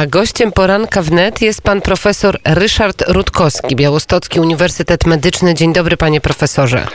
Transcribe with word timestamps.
A 0.00 0.06
gościem 0.06 0.52
poranka 0.52 1.02
wnet 1.02 1.42
jest 1.42 1.62
pan 1.62 1.80
profesor 1.80 2.38
Ryszard 2.44 3.04
Rutkowski, 3.08 3.76
Białostocki 3.76 4.40
Uniwersytet 4.40 5.06
Medyczny. 5.06 5.54
Dzień 5.54 5.72
dobry, 5.72 5.96
panie 5.96 6.20
profesorze. 6.20 6.86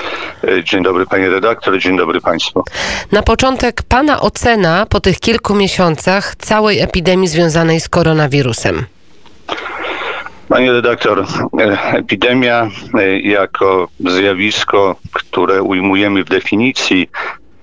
Dzień 0.63 0.83
dobry, 0.83 1.05
panie 1.05 1.29
redaktor, 1.29 1.79
dzień 1.79 1.97
dobry 1.97 2.21
państwu. 2.21 2.63
Na 3.11 3.23
początek 3.23 3.83
pana 3.83 4.21
ocena 4.21 4.85
po 4.89 4.99
tych 4.99 5.19
kilku 5.19 5.55
miesiącach 5.55 6.35
całej 6.35 6.79
epidemii 6.79 7.27
związanej 7.27 7.79
z 7.79 7.89
koronawirusem. 7.89 8.85
Panie 10.49 10.71
redaktor, 10.71 11.25
epidemia 11.93 12.69
e, 12.93 13.19
jako 13.19 13.87
zjawisko, 13.99 14.95
które 15.13 15.61
ujmujemy 15.61 16.23
w 16.23 16.29
definicji 16.29 17.09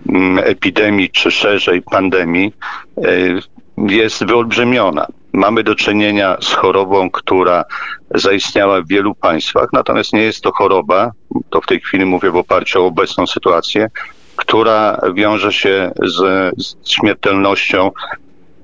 mm, 0.09 0.39
epidemii 0.45 1.11
czy 1.11 1.31
szerzej 1.31 1.83
pandemii, 1.83 2.53
e, 2.97 3.53
jest 3.77 4.25
wyolbrzymiona. 4.25 5.07
Mamy 5.33 5.63
do 5.63 5.75
czynienia 5.75 6.37
z 6.41 6.53
chorobą, 6.53 7.11
która 7.11 7.65
zaistniała 8.15 8.83
w 8.83 8.89
wielu 8.89 9.15
państwach, 9.15 9.69
natomiast 9.73 10.13
nie 10.13 10.23
jest 10.23 10.41
to 10.41 10.53
choroba, 10.53 11.11
to 11.51 11.61
w 11.61 11.67
tej 11.67 11.81
chwili 11.81 12.05
mówię 12.05 12.31
w 12.31 12.37
oparciu 12.37 12.83
o 12.83 12.87
obecną 12.87 13.27
sytuację, 13.27 13.89
która 14.37 15.01
wiąże 15.15 15.53
się 15.53 15.93
z, 16.05 16.17
z 16.65 16.91
śmiertelnością, 16.91 17.91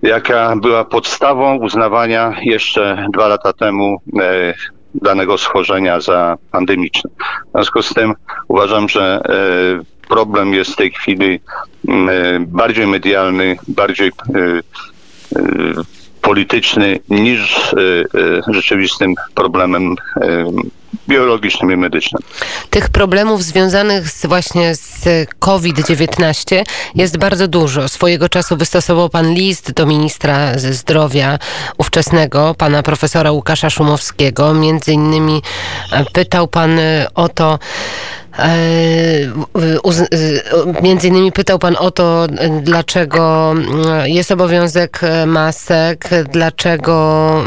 jaka 0.03 0.57
była 0.57 0.85
podstawą 0.85 1.57
uznawania 1.57 2.35
jeszcze 2.43 3.07
dwa 3.13 3.29
lata 3.29 3.53
temu 3.53 4.01
e, 4.21 4.55
danego 4.95 5.39
schorzenia 5.39 6.01
za 6.01 6.37
pandemiczne. 6.51 7.11
W 7.47 7.53
związku 7.53 7.83
z 7.83 7.95
tym 7.95 8.15
uważam, 8.49 8.89
że 8.89 9.21
e, 9.25 10.09
problem 10.09 10.55
jest 10.55 10.73
w 10.73 10.77
tej 10.77 10.91
chwili 10.91 11.41
e, 11.89 12.41
bardziej 12.41 12.87
medialny, 12.87 13.57
bardziej 13.69 14.09
e, 14.09 14.13
polityczny 16.23 16.99
niż 17.09 17.75
rzeczywistym 18.49 19.15
problemem 19.35 19.95
biologicznym 21.09 21.73
i 21.73 21.77
medycznym. 21.77 22.23
Tych 22.71 22.89
problemów 22.89 23.43
związanych 23.43 24.11
z, 24.11 24.27
właśnie 24.27 24.75
z 24.75 25.05
COVID-19 25.39 26.65
jest 26.95 27.19
bardzo 27.19 27.49
dużo. 27.49 27.89
Swojego 27.89 28.29
czasu 28.29 28.57
wystosował 28.57 29.09
pan 29.09 29.35
list 29.35 29.73
do 29.73 29.87
ministra 29.87 30.59
zdrowia 30.59 31.39
ówczesnego, 31.79 32.55
pana 32.59 32.83
profesora 32.83 33.31
Łukasza 33.33 33.71
Szumowskiego. 33.71 34.55
Między 34.55 34.93
innymi 34.93 35.43
pytał 36.13 36.49
pan 36.49 36.81
o 37.15 37.29
to, 37.29 37.59
E, 38.28 38.28
między 40.83 41.09
innymi 41.09 41.33
pytał 41.33 41.59
Pan 41.59 41.77
o 41.79 41.91
to, 41.91 42.27
dlaczego 42.63 43.51
mm, 43.51 44.09
jest 44.09 44.31
obowiązek 44.31 45.01
masek, 45.27 46.09
dlaczego 46.33 47.45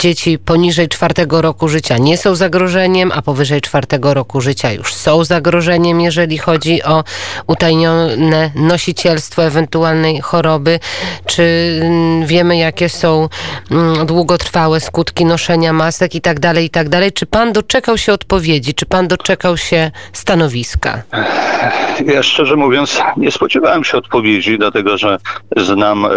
dzieci 0.00 0.38
poniżej 0.38 0.88
czwartego 0.88 1.42
roku 1.42 1.68
życia 1.68 1.98
nie 1.98 2.18
są 2.18 2.34
zagrożeniem, 2.34 3.12
a 3.14 3.22
powyżej 3.22 3.60
czwartego 3.60 4.14
roku 4.14 4.40
życia 4.40 4.72
już 4.72 4.94
są 4.94 5.24
zagrożeniem, 5.24 6.00
jeżeli 6.00 6.38
chodzi 6.38 6.82
o 6.82 7.04
utajnione 7.46 8.50
nosicielstwo 8.54 9.44
ewentualnej 9.44 10.20
choroby. 10.20 10.80
Czy 11.26 11.80
wiemy, 12.26 12.56
jakie 12.56 12.88
są 12.88 13.28
długotrwałe 14.06 14.80
skutki 14.80 15.24
noszenia 15.24 15.72
masek 15.72 16.14
i 16.14 16.20
tak 16.20 16.40
dalej, 16.40 16.64
i 16.64 16.70
tak 16.70 16.88
dalej. 16.88 17.12
Czy 17.12 17.26
Pan 17.26 17.52
doczekał 17.52 17.98
się 17.98 18.12
odpowiedzi? 18.12 18.74
Czy 18.74 18.86
Pan 18.86 19.08
doczekał 19.08 19.56
się 19.56 19.90
stanowiska? 20.14 21.02
Ja 22.06 22.22
szczerze 22.22 22.56
mówiąc 22.56 23.02
nie 23.16 23.30
spodziewałem 23.30 23.84
się 23.84 23.98
odpowiedzi, 23.98 24.58
dlatego 24.58 24.98
że 24.98 25.18
znam 25.56 26.04
e, 26.04 26.08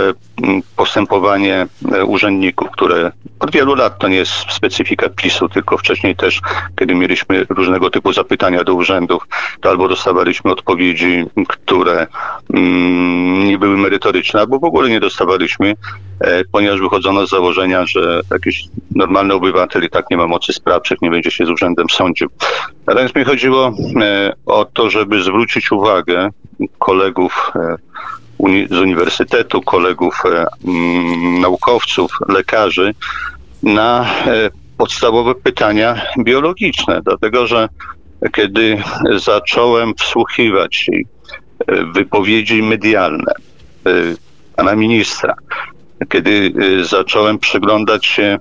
postępowanie 0.76 1.67
e, 1.92 2.06
urzędników, 2.06 2.72
które 2.72 3.12
od 3.39 3.52
wielu 3.52 3.76
lat 3.76 4.00
to 4.00 4.08
nie 4.08 4.16
jest 4.16 4.34
specyfika 4.50 5.09
PiSu, 5.09 5.50
tylko 5.50 5.78
wcześniej 5.78 6.16
też, 6.16 6.42
kiedy 6.80 6.95
mieliśmy 6.95 7.45
różnego 7.50 7.89
typu 7.89 8.14
zapytania 8.14 8.64
do 8.64 8.73
urzędów, 8.73 9.28
to 9.62 9.70
albo 9.70 9.88
dostawaliśmy 9.88 10.52
odpowiedzi, 10.52 11.26
które 11.48 12.08
mm, 12.54 13.48
nie 13.48 13.58
były 13.58 13.77
merytoryczne, 13.77 14.39
albo 14.39 14.60
w 14.60 14.64
ogóle 14.64 14.89
nie 14.89 15.00
dostawaliśmy, 15.00 15.73
e, 16.20 16.45
ponieważ 16.52 16.80
wychodzono 16.80 17.27
z 17.27 17.30
założenia, 17.30 17.86
że 17.86 18.21
jakiś 18.32 18.64
normalny 18.95 19.33
obywatel 19.33 19.83
i 19.83 19.89
tak 19.89 20.05
nie 20.11 20.17
ma 20.17 20.27
mocy 20.27 20.54
sprawczych, 20.54 21.02
nie 21.02 21.11
będzie 21.11 21.32
się 21.32 21.45
z 21.45 21.50
urzędem 21.50 21.89
sądził. 21.89 22.30
Natomiast 22.88 23.16
mi 23.16 23.23
chodziło 23.23 23.71
o 24.45 24.65
to, 24.65 24.89
żeby 24.89 25.23
zwrócić 25.23 25.71
uwagę 25.71 26.30
kolegów 26.80 27.52
z 28.70 28.77
uniwersytetu, 28.80 29.61
kolegów 29.61 30.23
mm, 30.25 31.42
naukowców, 31.42 32.11
lekarzy 32.30 32.93
na 33.64 34.05
e, 34.26 34.49
podstawowe 34.77 35.36
pytania 35.36 36.02
biologiczne, 36.20 37.02
dlatego 37.05 37.47
że 37.47 37.70
kiedy 38.33 38.83
zacząłem 39.15 39.93
wsłuchiwać 39.95 40.76
się 40.76 40.92
wypowiedzi 41.93 42.64
medialne 42.64 43.31
e, 43.86 43.92
pana 44.55 44.76
ministra, 44.76 45.36
kiedy 46.09 46.53
e, 46.80 46.83
zacząłem 46.83 47.39
przyglądać 47.39 48.05
się 48.05 48.37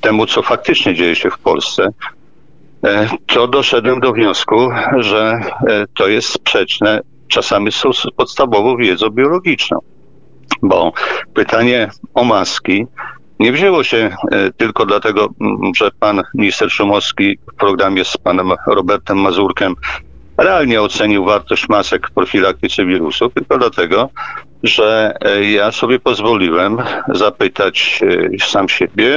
temu, 0.00 0.26
co 0.26 0.42
faktycznie 0.42 0.94
dzieje 0.94 1.16
się 1.16 1.30
w 1.30 1.38
Polsce, 1.38 1.88
to 3.26 3.48
doszedłem 3.48 4.00
do 4.00 4.12
wniosku, 4.12 4.68
że 4.98 5.40
to 5.94 6.08
jest 6.08 6.28
sprzeczne 6.28 7.00
czasami 7.28 7.72
z 7.72 7.82
podstawową 8.16 8.76
wiedzą 8.76 9.10
biologiczną. 9.10 9.78
Bo 10.62 10.92
pytanie 11.34 11.90
o 12.14 12.24
maski 12.24 12.86
nie 13.38 13.52
wzięło 13.52 13.84
się 13.84 14.16
e, 14.32 14.50
tylko 14.52 14.86
dlatego, 14.86 15.28
że 15.76 15.90
pan 16.00 16.22
minister 16.34 16.70
Szumowski 16.70 17.38
w 17.52 17.54
programie 17.54 18.04
z 18.04 18.16
panem 18.16 18.52
Robertem 18.66 19.18
Mazurkiem 19.18 19.74
realnie 20.36 20.82
ocenił 20.82 21.24
wartość 21.24 21.68
masek 21.68 22.08
w 22.08 22.12
profilaktyce 22.12 22.86
wirusów, 22.86 23.34
tylko 23.34 23.58
dlatego, 23.58 24.10
że 24.62 25.14
e, 25.20 25.44
ja 25.44 25.72
sobie 25.72 25.98
pozwoliłem 25.98 26.78
zapytać 27.08 28.00
e, 28.02 28.46
sam 28.46 28.68
siebie, 28.68 29.14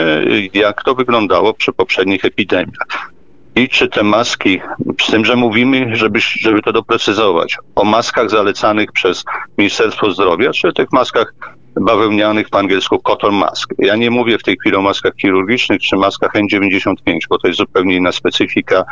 jak 0.53 0.83
to 0.83 0.95
wyglądało 0.95 1.53
przy 1.53 1.73
poprzednich 1.73 2.25
epidemiach. 2.25 3.11
I 3.57 3.69
czy 3.69 3.87
te 3.87 4.03
maski, 4.03 4.59
z 5.01 5.11
tym, 5.11 5.25
że 5.25 5.35
mówimy, 5.35 5.95
żeby, 5.95 6.19
żeby 6.19 6.61
to 6.61 6.73
doprecyzować, 6.73 7.57
o 7.75 7.83
maskach 7.83 8.29
zalecanych 8.29 8.91
przez 8.91 9.23
Ministerstwo 9.57 10.11
Zdrowia, 10.11 10.51
czy 10.51 10.67
o 10.67 10.71
tych 10.71 10.91
maskach 10.91 11.33
bawełnianych 11.81 12.49
po 12.49 12.59
angielsku 12.59 12.99
cotton 12.99 13.35
mask. 13.35 13.73
Ja 13.79 13.95
nie 13.95 14.11
mówię 14.11 14.37
w 14.37 14.43
tej 14.43 14.57
chwili 14.57 14.75
o 14.75 14.81
maskach 14.81 15.13
chirurgicznych 15.21 15.81
czy 15.81 15.95
maskach 15.95 16.33
N95, 16.33 17.17
bo 17.29 17.37
to 17.37 17.47
jest 17.47 17.57
zupełnie 17.57 17.95
inna 17.95 18.11
specyfika 18.11 18.83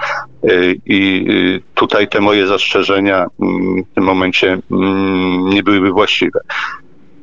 y, 0.44 0.76
i 0.86 1.26
y, 1.30 1.62
tutaj 1.74 2.08
te 2.08 2.22
moje 2.22 2.48
zastrzeżenia 2.48 3.26
mm, 3.42 3.84
w 3.84 3.96
tym 3.96 4.04
momencie 4.04 4.58
mm, 4.72 5.50
nie 5.50 5.64
byłyby 5.64 5.92
właściwe. 5.92 6.40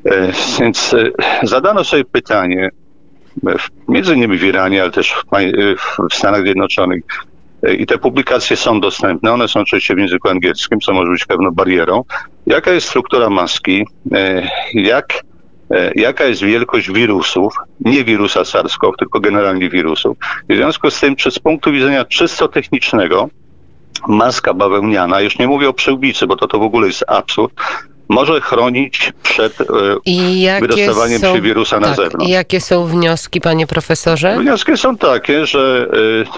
Y, 0.07 0.33
więc 0.61 0.95
zadano 1.43 1.85
sobie 1.85 2.05
pytanie, 2.05 2.71
między 3.89 4.15
innymi 4.15 4.39
w 4.39 4.45
Iranie, 4.45 4.83
ale 4.83 4.91
też 4.91 5.15
w 6.11 6.15
Stanach 6.15 6.43
Zjednoczonych, 6.43 7.03
i 7.79 7.87
te 7.87 7.99
publikacje 7.99 8.57
są 8.57 8.81
dostępne. 8.81 9.33
One 9.33 9.49
są 9.49 9.61
oczywiście 9.61 9.95
w 9.95 9.99
języku 9.99 10.29
angielskim, 10.29 10.81
co 10.81 10.93
może 10.93 11.11
być 11.11 11.25
pewną 11.25 11.51
barierą. 11.51 12.03
Jaka 12.47 12.71
jest 12.71 12.89
struktura 12.89 13.31
maski? 13.31 13.87
Jak 14.75 15.23
E, 15.73 15.93
jaka 15.95 16.25
jest 16.25 16.43
wielkość 16.43 16.93
wirusów, 16.93 17.55
nie 17.81 18.05
wirusa 18.05 18.41
SARS-CoV, 18.41 18.93
tylko 18.99 19.21
generalnie 19.21 19.71
wirusów. 19.71 20.17
W 20.49 20.55
związku 20.55 20.91
z 20.91 21.01
tym, 21.01 21.17
czy 21.17 21.31
z 21.31 21.39
punktu 21.39 21.73
widzenia 21.73 22.05
czysto 22.05 22.49
technicznego, 22.49 23.29
maska 24.09 24.55
bawełniana, 24.55 25.21
już 25.21 25.39
nie 25.39 25.47
mówię 25.47 25.69
o 25.69 25.73
przyłbicy, 25.73 26.27
bo 26.27 26.37
to, 26.37 26.49
to 26.49 26.59
w 26.59 26.63
ogóle 26.63 26.87
jest 26.87 27.05
absurd, 27.07 27.55
może 28.13 28.41
chronić 28.41 29.13
przed 29.23 29.61
e, 29.61 30.61
wydostawaniem 30.61 31.21
są, 31.21 31.35
się 31.35 31.41
wirusa 31.41 31.81
na 31.81 31.87
tak, 31.87 31.97
zewnątrz. 31.97 32.29
I 32.29 32.31
jakie 32.31 32.61
są 32.61 32.87
wnioski, 32.87 33.41
panie 33.41 33.67
profesorze? 33.67 34.39
Wnioski 34.39 34.77
są 34.77 34.97
takie, 34.97 35.47
że 35.47 35.89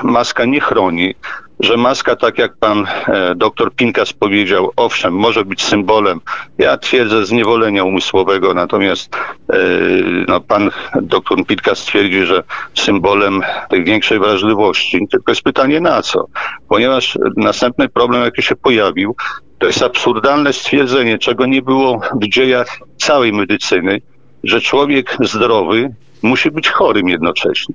e, 0.03 0.07
maska 0.07 0.45
nie 0.45 0.61
chroni, 0.61 1.15
że 1.61 1.77
maska, 1.77 2.17
tak 2.17 2.39
jak 2.39 2.57
pan 2.57 2.87
e, 3.07 3.35
doktor 3.35 3.75
Pinkas 3.75 4.13
powiedział, 4.13 4.73
owszem, 4.77 5.15
może 5.15 5.45
być 5.45 5.65
symbolem, 5.65 6.21
ja 6.59 6.79
twierdzę, 6.79 7.27
zniewolenia 7.27 7.85
umysłowego, 7.85 8.55
natomiast 8.55 9.17
no, 10.29 10.41
pan 10.41 10.71
doktor 11.03 11.47
Pinkas 11.47 11.85
twierdzi, 11.85 12.27
że 12.27 12.43
symbolem 12.75 13.43
tej 13.69 13.85
większej 13.85 14.19
wrażliwości, 14.19 15.09
tylko 15.11 15.33
jest 15.33 15.43
pytanie 15.43 15.81
na 15.81 16.03
co? 16.03 16.27
Ponieważ 16.69 17.19
następny 17.37 17.89
problem, 17.89 18.23
jaki 18.23 18.43
się 18.43 18.57
pojawił, 18.57 19.17
to 19.65 19.69
jest 19.69 19.83
absurdalne 19.83 20.53
stwierdzenie, 20.53 21.19
czego 21.19 21.47
nie 21.47 21.63
było 21.63 22.01
w 22.21 22.29
dziejach 22.29 22.79
całej 22.99 23.33
medycyny, 23.33 24.01
że 24.43 24.61
człowiek 24.61 25.17
zdrowy 25.21 25.95
musi 26.23 26.51
być 26.51 26.69
chorym 26.69 27.09
jednocześnie. 27.09 27.75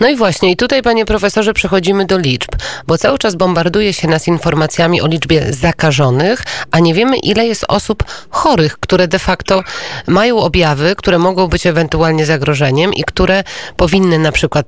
No 0.00 0.08
i 0.08 0.16
właśnie, 0.16 0.50
i 0.50 0.56
tutaj, 0.56 0.82
panie 0.82 1.04
profesorze, 1.04 1.54
przechodzimy 1.54 2.06
do 2.06 2.18
liczb, 2.18 2.50
bo 2.86 2.98
cały 2.98 3.18
czas 3.18 3.34
bombarduje 3.34 3.92
się 3.92 4.08
nas 4.08 4.28
informacjami 4.28 5.00
o 5.00 5.06
liczbie 5.06 5.52
zakażonych, 5.52 6.42
a 6.70 6.78
nie 6.78 6.94
wiemy, 6.94 7.16
ile 7.16 7.46
jest 7.46 7.64
osób 7.68 8.04
chorych, 8.30 8.78
które 8.78 9.08
de 9.08 9.18
facto 9.18 9.62
mają 10.06 10.38
objawy, 10.38 10.94
które 10.96 11.18
mogą 11.18 11.48
być 11.48 11.66
ewentualnie 11.66 12.26
zagrożeniem 12.26 12.94
i 12.94 13.04
które 13.04 13.44
powinny 13.76 14.18
na 14.18 14.32
przykład 14.32 14.66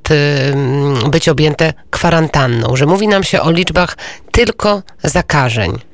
być 1.11 1.29
objęte 1.29 1.73
kwarantanną, 1.91 2.77
że 2.77 2.87
mówi 2.87 3.09
nam 3.09 3.25
się 3.25 3.41
o 3.41 3.51
liczbach 3.51 3.97
tylko 4.33 4.83
zakażeń. 5.03 5.88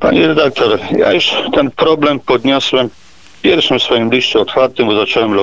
Pani 0.00 0.26
redaktor, 0.26 0.78
ja 0.98 1.12
już 1.12 1.34
ten 1.54 1.70
problem 1.70 2.20
podniosłem 2.20 2.88
w 2.88 3.40
pierwszym 3.40 3.80
swoim 3.80 4.10
liście 4.10 4.40
otwartym, 4.40 4.86
bo 4.86 4.94
zacząłem 4.94 5.34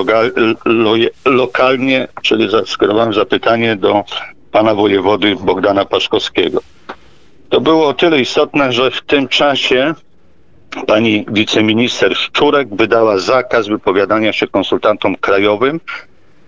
lo, 0.64 0.94
lokalnie, 1.24 2.08
czyli 2.22 2.48
skierowałem 2.66 3.12
zapytanie 3.12 3.76
do 3.76 4.04
pana 4.52 4.74
wojewody 4.74 5.36
Bogdana 5.36 5.84
Paszkowskiego. 5.84 6.60
To 7.48 7.60
było 7.60 7.88
o 7.88 7.94
tyle 7.94 8.20
istotne, 8.20 8.72
że 8.72 8.90
w 8.90 9.02
tym 9.02 9.28
czasie 9.28 9.94
pani 10.86 11.26
wiceminister 11.28 12.16
Szczurek 12.16 12.68
wydała 12.76 13.18
zakaz 13.18 13.68
wypowiadania 13.68 14.32
się 14.32 14.46
konsultantom 14.46 15.16
krajowym 15.16 15.80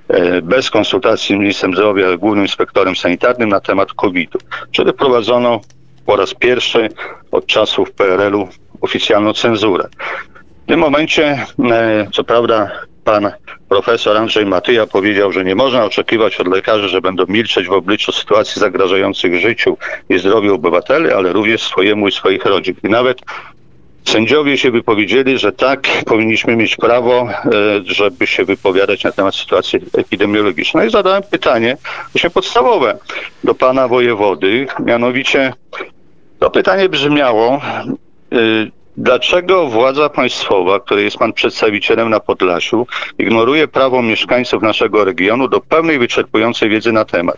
e, 0.09 0.43
bez 0.43 0.71
konsultacji 0.71 1.37
z 1.37 1.39
ministrem 1.39 1.75
zdrowia, 1.75 2.17
głównym 2.17 2.45
inspektorem 2.45 2.97
sanitarnym 2.97 3.49
na 3.49 3.61
temat 3.61 3.93
COVID-u. 3.93 4.39
Czyli 4.71 4.93
wprowadzono 4.93 5.61
po 6.11 6.17
raz 6.17 6.35
pierwszy 6.35 6.89
od 7.33 7.47
czasów 7.47 7.93
PRL-u 7.93 8.49
oficjalną 8.81 9.33
cenzurę. 9.33 9.89
W 10.65 10.69
tym 10.69 10.81
momencie, 10.81 11.47
e, 11.71 12.07
co 12.13 12.25
prawda, 12.25 12.71
pan 13.05 13.31
profesor 13.69 14.17
Andrzej 14.17 14.47
Matyja 14.47 14.87
powiedział, 14.87 15.33
że 15.33 15.45
nie 15.45 15.55
można 15.55 15.85
oczekiwać 15.85 16.41
od 16.41 16.47
lekarzy, 16.47 16.89
że 16.89 17.01
będą 17.01 17.25
milczeć 17.29 17.67
w 17.67 17.73
obliczu 17.73 18.13
sytuacji 18.13 18.61
zagrażających 18.61 19.41
życiu 19.41 19.77
i 20.09 20.19
zdrowiu 20.19 20.55
obywateli, 20.55 21.13
ale 21.13 21.33
również 21.33 21.63
swojemu 21.63 22.09
i 22.09 22.13
swoich 22.13 22.45
rodzin. 22.45 22.75
I 22.85 22.89
nawet 22.89 23.19
Sędziowie 24.05 24.59
się 24.59 24.71
wypowiedzieli, 24.71 25.39
że 25.39 25.53
tak, 25.53 25.89
powinniśmy 26.07 26.57
mieć 26.57 26.77
prawo, 26.77 27.29
e, 27.31 27.51
żeby 27.85 28.27
się 28.27 28.45
wypowiadać 28.45 29.05
na 29.05 29.13
temat 29.13 29.35
sytuacji 29.35 29.79
epidemiologicznej. 29.99 30.89
I 30.89 30.91
zadałem 30.91 31.23
pytanie, 31.23 31.77
właśnie 32.13 32.31
podstawowe, 32.31 32.99
do 33.45 33.55
pana 33.55 33.89
wojewody, 33.89 34.67
mianowicie 34.85 35.53
to 36.41 36.51
pytanie 36.51 36.89
brzmiało, 36.89 37.61
y, 38.33 38.71
dlaczego 38.97 39.67
władza 39.67 40.09
państwowa, 40.09 40.81
której 40.81 41.05
jest 41.05 41.17
pan 41.17 41.33
przedstawicielem 41.33 42.11
na 42.11 42.21
Podlasiu, 42.21 42.87
ignoruje 43.19 43.69
prawo 43.69 44.03
mieszkańców 44.03 44.63
naszego 44.63 45.05
regionu 45.05 45.49
do 45.49 45.61
pełnej, 45.61 45.99
wyczerpującej 45.99 46.69
wiedzy 46.69 46.93
na 46.93 47.05
temat 47.05 47.37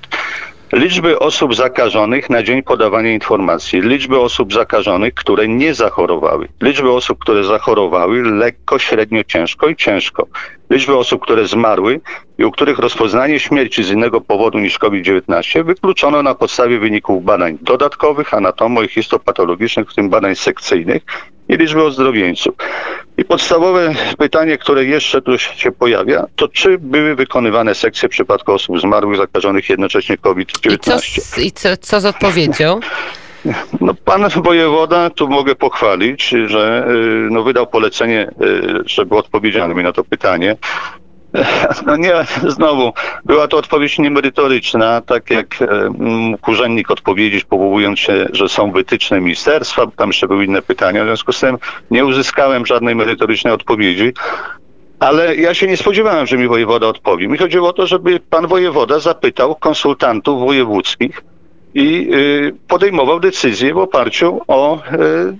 liczby 0.72 1.18
osób 1.18 1.54
zakażonych 1.54 2.30
na 2.30 2.42
dzień 2.42 2.62
podawania 2.62 3.12
informacji, 3.12 3.80
liczby 3.80 4.20
osób 4.20 4.52
zakażonych, 4.52 5.14
które 5.14 5.48
nie 5.48 5.74
zachorowały, 5.74 6.48
liczby 6.62 6.92
osób, 6.92 7.18
które 7.18 7.44
zachorowały 7.44 8.22
lekko, 8.22 8.78
średnio, 8.78 9.24
ciężko 9.24 9.68
i 9.68 9.76
ciężko, 9.76 10.26
liczby 10.70 10.96
osób, 10.96 11.22
które 11.22 11.46
zmarły 11.46 12.00
i 12.38 12.44
u 12.44 12.50
których 12.50 12.78
rozpoznanie 12.78 13.40
śmierci 13.40 13.84
z 13.84 13.90
innego 13.90 14.20
powodu 14.20 14.58
niż 14.58 14.78
COVID-19 14.78 15.64
wykluczono 15.64 16.22
na 16.22 16.34
podstawie 16.34 16.78
wyników 16.78 17.24
badań 17.24 17.58
dodatkowych, 17.62 18.34
anatomo- 18.34 18.84
i 18.84 18.88
histopatologicznych, 18.88 19.90
w 19.90 19.94
tym 19.94 20.10
badań 20.10 20.34
sekcyjnych 20.34 21.02
i 21.52 21.56
liczby 21.56 21.84
ozdrowieńców. 21.84 22.54
I 23.18 23.24
podstawowe 23.24 23.94
pytanie, 24.18 24.58
które 24.58 24.84
jeszcze 24.84 25.22
tu 25.22 25.38
się 25.38 25.72
pojawia, 25.72 26.26
to 26.36 26.48
czy 26.48 26.78
były 26.78 27.14
wykonywane 27.14 27.74
sekcje 27.74 28.08
w 28.08 28.12
przypadku 28.12 28.52
osób 28.52 28.80
zmarłych, 28.80 29.16
zakażonych 29.16 29.68
jednocześnie 29.70 30.16
COVID-19? 30.18 30.72
I 30.72 30.78
co, 30.78 31.40
i 31.40 31.52
co, 31.52 31.76
co 31.76 32.00
z 32.00 32.06
odpowiedzią? 32.06 32.80
No, 33.80 33.94
pan 33.94 34.28
wojewoda, 34.36 35.10
tu 35.10 35.28
mogę 35.28 35.54
pochwalić, 35.54 36.28
że 36.46 36.86
y, 36.88 37.30
no, 37.30 37.42
wydał 37.42 37.66
polecenie, 37.66 38.30
y, 38.42 38.82
żeby 38.86 39.16
odpowiedziano 39.16 39.74
mi 39.74 39.82
na 39.82 39.92
to 39.92 40.04
pytanie. 40.04 40.56
No 41.86 41.96
nie, 41.96 42.14
znowu, 42.48 42.92
była 43.24 43.48
to 43.48 43.56
odpowiedź 43.56 43.98
niemerytoryczna, 43.98 45.00
tak 45.00 45.30
jak 45.30 45.62
e, 45.62 45.66
urzędnik 46.46 46.90
odpowiedzieć, 46.90 47.44
powołując 47.44 47.98
się, 47.98 48.26
że 48.32 48.48
są 48.48 48.72
wytyczne 48.72 49.20
ministerstwa, 49.20 49.86
tam 49.96 50.08
jeszcze 50.08 50.28
były 50.28 50.44
inne 50.44 50.62
pytania, 50.62 51.04
w 51.04 51.06
związku 51.06 51.32
z 51.32 51.40
tym 51.40 51.58
nie 51.90 52.04
uzyskałem 52.04 52.66
żadnej 52.66 52.94
merytorycznej 52.94 53.52
odpowiedzi. 53.52 54.12
Ale 55.00 55.36
ja 55.36 55.54
się 55.54 55.66
nie 55.66 55.76
spodziewałem, 55.76 56.26
że 56.26 56.38
mi 56.38 56.48
wojewoda 56.48 56.86
odpowie. 56.86 57.28
Mi 57.28 57.38
chodziło 57.38 57.68
o 57.68 57.72
to, 57.72 57.86
żeby 57.86 58.20
pan 58.30 58.46
wojewoda 58.46 58.98
zapytał 58.98 59.54
konsultantów 59.54 60.40
wojewódzkich, 60.40 61.22
i 61.74 62.08
y, 62.14 62.54
podejmował 62.68 63.20
decyzje 63.20 63.74
w 63.74 63.78
oparciu 63.78 64.40
o 64.48 64.78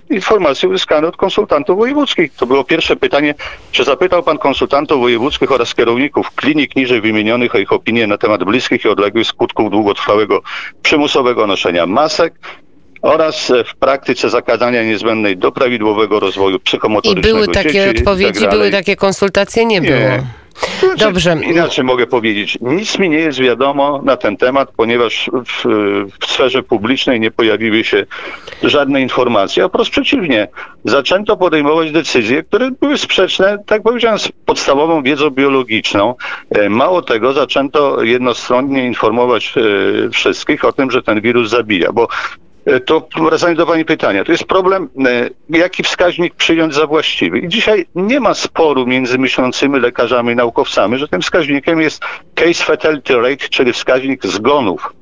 y, 0.09 0.13
informacje 0.15 0.69
uzyskane 0.69 1.07
od 1.07 1.17
konsultantów 1.17 1.77
wojewódzkich. 1.77 2.33
To 2.33 2.45
było 2.45 2.63
pierwsze 2.63 2.95
pytanie, 2.95 3.35
czy 3.71 3.83
zapytał 3.83 4.23
pan 4.23 4.37
konsultantów 4.37 4.99
wojewódzkich 4.99 5.51
oraz 5.51 5.75
kierowników 5.75 6.31
klinik 6.31 6.75
niżej 6.75 7.01
wymienionych 7.01 7.55
o 7.55 7.57
ich 7.57 7.71
opinię 7.71 8.07
na 8.07 8.17
temat 8.17 8.43
bliskich 8.43 8.85
i 8.85 8.87
odległych 8.87 9.27
skutków 9.27 9.71
długotrwałego 9.71 10.41
przymusowego 10.81 11.47
noszenia 11.47 11.85
masek, 11.85 12.33
oraz 13.03 13.51
w 13.65 13.75
praktyce 13.75 14.29
zakazania 14.29 14.83
niezbędnej 14.83 15.37
do 15.37 15.51
prawidłowego 15.51 16.19
rozwoju 16.19 16.59
psychomotorycznego 16.59 17.29
I 17.29 17.33
były 17.33 17.53
takie 17.53 17.85
tak 17.85 17.97
odpowiedzi, 17.97 18.41
tak 18.41 18.49
były 18.49 18.71
takie 18.71 18.95
konsultacje? 18.95 19.65
Nie, 19.65 19.79
nie. 19.79 19.87
było. 19.87 20.42
Znaczy, 20.79 20.97
Dobrze. 20.97 21.37
Inaczej 21.43 21.83
mogę 21.83 22.07
powiedzieć. 22.07 22.57
Nic 22.61 22.99
mi 22.99 23.09
nie 23.09 23.17
jest 23.17 23.39
wiadomo 23.39 24.01
na 24.03 24.17
ten 24.17 24.37
temat, 24.37 24.71
ponieważ 24.77 25.29
w, 25.45 25.63
w 26.21 26.25
sferze 26.25 26.63
publicznej 26.63 27.19
nie 27.19 27.31
pojawiły 27.31 27.83
się 27.83 28.05
żadne 28.63 29.01
informacje, 29.01 29.63
a 29.63 29.67
wprost 29.67 29.91
przeciwnie. 29.91 30.47
Zaczęto 30.85 31.37
podejmować 31.37 31.91
decyzje, 31.91 32.43
które 32.43 32.71
były 32.71 32.97
sprzeczne, 32.97 33.57
tak 33.65 33.83
powiedziałem, 33.83 34.19
z 34.19 34.31
podstawową 34.45 35.03
wiedzą 35.03 35.29
biologiczną. 35.29 36.15
E, 36.49 36.69
mało 36.69 37.01
tego, 37.01 37.33
zaczęto 37.33 38.03
jednostronnie 38.03 38.85
informować 38.85 39.53
e, 39.57 40.09
wszystkich 40.09 40.65
o 40.65 40.73
tym, 40.73 40.91
że 40.91 41.03
ten 41.03 41.21
wirus 41.21 41.49
zabija, 41.49 41.91
bo 41.91 42.07
to 42.85 43.07
wracając 43.21 43.57
do 43.57 43.65
Pani 43.65 43.85
pytania, 43.85 44.23
to 44.23 44.31
jest 44.31 44.43
problem, 44.43 44.89
e, 45.05 45.29
jaki 45.49 45.83
wskaźnik 45.83 46.35
przyjąć 46.35 46.73
za 46.73 46.87
właściwy. 46.87 47.39
I 47.39 47.47
dzisiaj 47.47 47.85
nie 47.95 48.19
ma 48.19 48.33
sporu 48.33 48.85
między 48.85 49.17
myślącymi 49.17 49.79
lekarzami 49.79 50.33
i 50.33 50.35
naukowcami, 50.35 50.97
że 50.97 51.07
tym 51.07 51.21
wskaźnikiem 51.21 51.81
jest 51.81 52.03
case 52.35 52.63
fatality 52.63 53.15
rate, 53.15 53.49
czyli 53.49 53.73
wskaźnik 53.73 54.25
zgonów. 54.25 54.93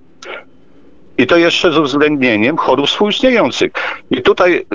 I 1.17 1.27
to 1.27 1.37
jeszcze 1.37 1.71
z 1.71 1.77
uwzględnieniem 1.77 2.57
chorób 2.57 2.87
współistniejących. 2.87 3.71
I 4.11 4.21
tutaj, 4.21 4.65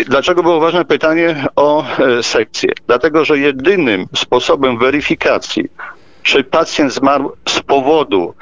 e, 0.00 0.04
dlaczego 0.04 0.42
było 0.42 0.60
ważne 0.60 0.84
pytanie 0.84 1.46
o 1.56 1.84
sekcję? 2.22 2.72
Dlatego, 2.86 3.24
że 3.24 3.38
jedynym 3.38 4.06
sposobem 4.14 4.78
weryfikacji, 4.78 5.64
czy 6.22 6.44
pacjent 6.44 6.92
zmarł 6.92 7.32
z 7.48 7.60
powodu 7.60 8.34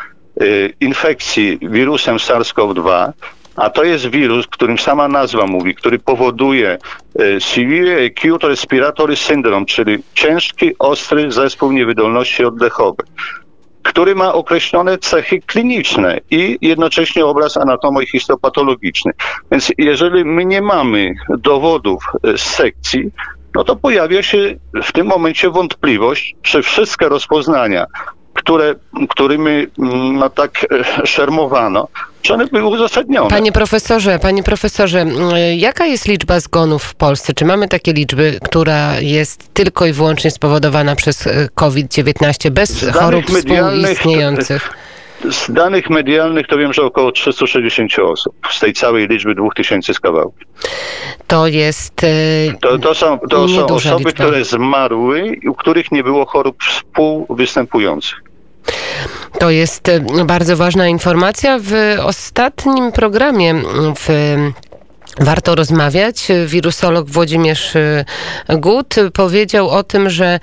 infekcji 0.80 1.58
wirusem 1.62 2.16
SARS-CoV-2, 2.16 3.12
a 3.56 3.70
to 3.70 3.84
jest 3.84 4.06
wirus, 4.06 4.46
którym 4.46 4.78
sama 4.78 5.08
nazwa 5.08 5.46
mówi, 5.46 5.75
który 5.75 5.98
powoduje 5.98 6.78
e, 7.18 7.40
Severe 7.40 8.06
Acute 8.06 8.48
Respiratory 8.48 9.16
Syndrome, 9.16 9.66
czyli 9.66 9.98
ciężki, 10.14 10.78
ostry 10.78 11.32
zespół 11.32 11.72
niewydolności 11.72 12.44
oddechowej 12.44 13.06
który 13.82 14.14
ma 14.14 14.32
określone 14.32 14.98
cechy 14.98 15.40
kliniczne 15.40 16.20
i 16.30 16.58
jednocześnie 16.60 17.26
obraz 17.26 17.56
anatomo 17.56 18.00
i 18.00 18.06
histopatologiczny. 18.06 19.12
Więc 19.50 19.72
jeżeli 19.78 20.25
my 20.25 20.44
nie 20.44 20.62
mamy 20.62 21.14
dowodów 21.38 22.04
z 22.36 22.40
sekcji, 22.40 23.10
no 23.54 23.64
to 23.64 23.76
pojawia 23.76 24.22
się 24.22 24.54
w 24.82 24.92
tym 24.92 25.06
momencie 25.06 25.50
wątpliwość, 25.50 26.36
czy 26.42 26.62
wszystkie 26.62 27.08
rozpoznania 27.08 27.86
które, 28.46 28.74
którymi 29.08 29.50
mm, 29.78 30.16
no, 30.18 30.30
tak 30.30 30.66
e, 31.02 31.06
szermowano, 31.06 31.88
czy 32.22 32.34
one 32.34 32.46
były 32.46 32.68
uzasadnione. 32.68 33.30
Panie 33.30 33.52
profesorze, 33.52 34.18
panie 34.18 34.42
profesorze, 34.42 35.06
jaka 35.56 35.86
jest 35.86 36.08
liczba 36.08 36.40
zgonów 36.40 36.82
w 36.82 36.94
Polsce? 36.94 37.32
Czy 37.34 37.44
mamy 37.44 37.68
takie 37.68 37.92
liczby, 37.92 38.38
która 38.44 39.00
jest 39.00 39.54
tylko 39.54 39.86
i 39.86 39.92
wyłącznie 39.92 40.30
spowodowana 40.30 40.96
przez 40.96 41.26
e, 41.26 41.48
COVID-19 41.54 42.50
bez 42.50 42.90
chorób 42.92 43.24
współistniejących? 43.26 44.70
Z 45.30 45.52
danych 45.52 45.90
medialnych 45.90 46.46
to 46.46 46.58
wiem, 46.58 46.72
że 46.72 46.82
około 46.82 47.12
360 47.12 47.98
osób 47.98 48.34
z 48.50 48.60
tej 48.60 48.72
całej 48.72 49.08
liczby 49.08 49.34
2000 49.34 49.94
z 49.94 50.00
kawałki. 50.00 50.44
To 51.26 51.46
jest. 51.46 52.02
Yy, 52.02 52.58
to, 52.60 52.78
to 52.78 52.94
są, 52.94 53.18
to 53.30 53.48
są 53.48 53.66
osoby, 53.66 54.04
liczba. 54.04 54.12
które 54.12 54.44
zmarły, 54.44 55.36
u 55.48 55.54
których 55.54 55.92
nie 55.92 56.02
było 56.02 56.26
chorób 56.26 56.62
współwystępujących. 56.62 58.25
To 59.38 59.50
jest 59.50 59.88
e, 59.88 60.00
bardzo 60.24 60.56
ważna 60.56 60.88
informacja. 60.88 61.58
W 61.62 61.96
ostatnim 62.00 62.92
programie 62.92 63.54
w 64.00 64.36
Warto 65.20 65.54
rozmawiać. 65.54 66.28
Wirusolog 66.46 67.10
Włodzimierz 67.10 67.76
e, 67.76 68.04
Gut 68.48 68.94
powiedział 69.12 69.68
o 69.70 69.82
tym, 69.82 70.10
że 70.10 70.40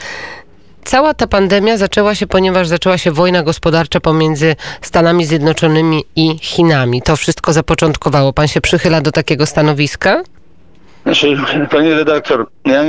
cała 0.83 1.13
ta 1.13 1.27
pandemia 1.27 1.77
zaczęła 1.77 2.15
się, 2.15 2.27
ponieważ 2.27 2.67
zaczęła 2.67 2.97
się 2.97 3.11
wojna 3.11 3.43
gospodarcza 3.43 3.99
pomiędzy 3.99 4.55
Stanami 4.81 5.25
Zjednoczonymi 5.25 6.03
i 6.15 6.39
Chinami. 6.41 7.01
To 7.01 7.15
wszystko 7.15 7.53
zapoczątkowało. 7.53 8.33
Pan 8.33 8.47
się 8.47 8.61
przychyla 8.61 9.01
do 9.01 9.11
takiego 9.11 9.45
stanowiska? 9.45 10.23
Znaczy, 11.03 11.37
panie 11.71 11.95
redaktor, 11.95 12.47
ja 12.65 12.83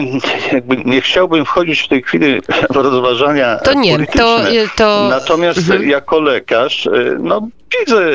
jakby 0.52 0.76
nie 0.76 1.00
chciałbym 1.00 1.44
wchodzić 1.44 1.80
w 1.80 1.88
tej 1.88 2.02
chwili 2.02 2.40
w 2.70 2.76
rozważania 2.76 3.56
To 3.56 3.74
nie, 3.74 4.06
to, 4.06 4.40
to... 4.76 5.08
Natomiast 5.10 5.58
mhm. 5.58 5.88
jako 5.88 6.20
lekarz, 6.20 6.88
no 7.18 7.48
widzę 7.80 8.10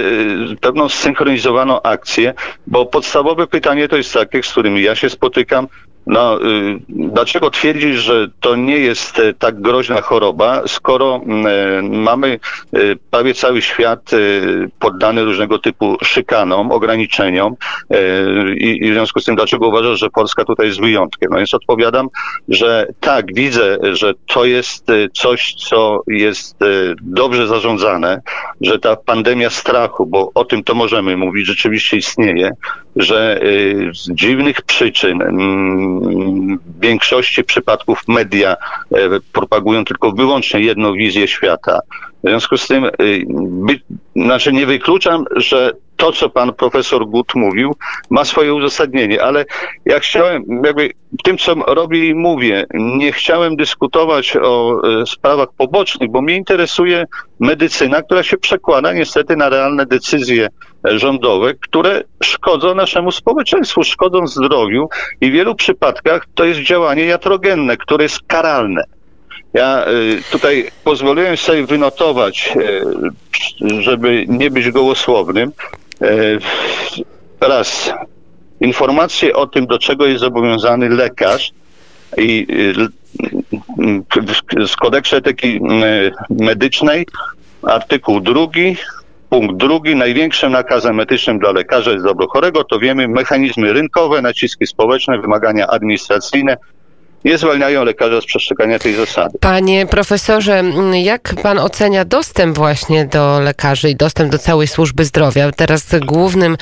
pewną 0.62 0.90
zsynchronizowaną 0.90 1.82
akcję, 1.82 2.34
bo 2.68 2.86
podstawowe 2.86 3.48
pytanie 3.48 3.88
to 3.88 3.98
jest 3.98 4.14
takie, 4.14 4.44
z 4.44 4.52
którymi 4.52 4.82
ja 4.82 4.96
się 4.96 5.10
spotykam, 5.10 5.68
no, 6.10 6.42
y, 6.42 6.80
dlaczego 6.90 7.50
twierdzić, 7.50 7.96
że 7.96 8.28
to 8.40 8.56
nie 8.56 8.78
jest 8.78 9.20
e, 9.20 9.34
tak 9.34 9.62
groźna 9.62 10.02
choroba, 10.02 10.62
skoro 10.68 11.16
e, 11.16 11.82
mamy 11.82 12.40
e, 12.74 12.80
prawie 13.12 13.34
cały 13.34 13.62
świat 13.62 14.12
poddany 14.80 15.24
różnego 15.24 15.60
typu 15.60 15.98
szykanom, 16.04 16.72
ograniczeniom 16.72 17.56
i 18.58 18.92
w 18.92 18.94
związku 18.94 19.20
z 19.20 19.26
tym 19.26 19.36
dlaczego 19.36 19.68
uważasz, 19.68 20.00
że 20.00 20.10
Polska 20.10 20.46
tutaj 20.46 20.68
jest 20.68 20.80
wyjątkiem? 20.80 21.30
No 21.32 21.38
więc 21.38 21.54
odpowiadam, 21.54 22.08
że 22.48 22.88
tak, 23.00 23.34
widzę, 23.34 23.78
że 23.94 24.14
to 24.28 24.46
jest 24.46 24.88
coś, 25.14 25.54
co 25.54 26.02
jest 26.08 26.58
dobrze 27.02 27.48
zarządzane, 27.48 28.22
że 28.62 28.80
ta 28.80 28.96
pandemia 28.96 29.50
strachu, 29.50 30.06
bo 30.06 30.32
o 30.36 30.46
tym 30.46 30.64
to 30.64 30.76
możemy 30.76 31.18
mówić, 31.18 31.48
rzeczywiście 31.48 31.98
istnieje, 31.98 32.52
że 32.96 33.42
z 33.94 34.12
dziwnych 34.14 34.62
przyczyn 34.62 35.22
mm, 35.22 35.99
w 36.00 36.80
większości 36.80 37.44
przypadków 37.44 38.08
media 38.08 38.56
e, 38.92 39.10
propagują 39.34 39.86
tylko 39.86 40.12
wyłącznie 40.12 40.60
jedną 40.60 40.94
wizję 40.94 41.28
świata. 41.28 41.80
W 42.24 42.28
związku 42.28 42.58
z 42.58 42.68
tym, 42.68 42.86
y, 42.86 42.92
by, 43.30 43.80
znaczy 44.16 44.54
nie 44.54 44.66
wykluczam, 44.66 45.26
że 45.36 45.74
to, 46.00 46.12
co 46.12 46.30
pan 46.30 46.54
profesor 46.54 47.06
Gut 47.06 47.36
mówił, 47.36 47.76
ma 48.10 48.26
swoje 48.26 48.54
uzasadnienie, 48.54 49.24
ale 49.24 49.46
ja 49.86 50.00
chciałem, 50.00 50.44
jakby 50.64 50.90
tym, 51.24 51.38
co 51.38 51.54
robię 51.56 52.08
i 52.08 52.16
mówię, 52.16 52.66
nie 52.74 53.12
chciałem 53.12 53.56
dyskutować 53.56 54.38
o 54.38 54.82
e, 55.02 55.06
sprawach 55.06 55.50
pobocznych, 55.58 56.12
bo 56.12 56.22
mnie 56.22 56.36
interesuje 56.36 57.06
medycyna, 57.40 58.02
która 58.02 58.24
się 58.24 58.38
przekłada 58.38 58.94
niestety 58.94 59.36
na 59.36 59.50
realne 59.50 59.86
decyzje 59.86 60.48
rządowe, 60.84 61.54
które 61.54 62.04
szkodzą 62.24 62.76
naszemu 62.76 63.12
społeczeństwu, 63.12 63.84
szkodzą 63.84 64.28
zdrowiu 64.28 64.90
i 65.22 65.30
w 65.30 65.34
wielu 65.34 65.56
przypadkach 65.56 66.26
to 66.36 66.46
jest 66.46 66.60
działanie 66.60 67.06
jatrogenne, 67.06 67.78
które 67.78 68.04
jest 68.04 68.20
karalne. 68.28 68.84
Ja 69.54 69.86
y, 69.88 70.22
tutaj 70.32 70.72
pozwoliłem 70.84 71.38
sobie 71.38 71.66
wynotować, 71.66 72.54
y, 73.62 73.82
żeby 73.82 74.26
nie 74.28 74.52
być 74.52 74.72
gołosłownym, 74.72 75.52
y, 76.02 76.40
raz 77.42 77.94
informacje 78.62 79.36
o 79.36 79.48
tym, 79.48 79.68
do 79.68 79.80
czego 79.80 80.06
jest 80.06 80.20
zobowiązany 80.20 80.90
lekarz 80.90 81.52
i 82.18 82.48
z 84.68 84.76
kodeksu 84.76 85.16
etyki 85.16 85.60
medycznej 86.30 87.06
artykuł 87.64 88.22
drugi, 88.22 88.78
punkt 89.30 89.56
drugi, 89.56 89.96
największym 89.96 90.52
nakazem 90.52 91.00
etycznym 91.00 91.40
dla 91.40 91.52
lekarza 91.52 91.92
jest 91.92 92.06
dobro 92.06 92.28
chorego, 92.28 92.64
to 92.64 92.80
wiemy 92.80 93.08
mechanizmy 93.08 93.74
rynkowe, 93.74 94.22
naciski 94.22 94.68
społeczne, 94.68 95.22
wymagania 95.22 95.68
administracyjne, 95.68 96.58
nie 97.26 97.38
zwalniają 97.38 97.84
lekarza 97.84 98.22
z 98.22 98.26
przestrzegania 98.26 98.80
tej 98.80 98.94
zasady. 98.94 99.38
Panie 99.42 99.86
profesorze, 99.86 100.64
jak 100.94 101.34
pan 101.44 101.60
ocenia 101.60 102.06
dostęp 102.06 102.58
właśnie 102.58 103.06
do 103.06 103.40
lekarzy 103.40 103.90
i 103.90 103.96
dostęp 103.96 104.32
do 104.32 104.38
całej 104.38 104.68
służby 104.68 105.06
zdrowia? 105.06 105.52
Teraz 105.52 105.96
głównym, 106.06 106.58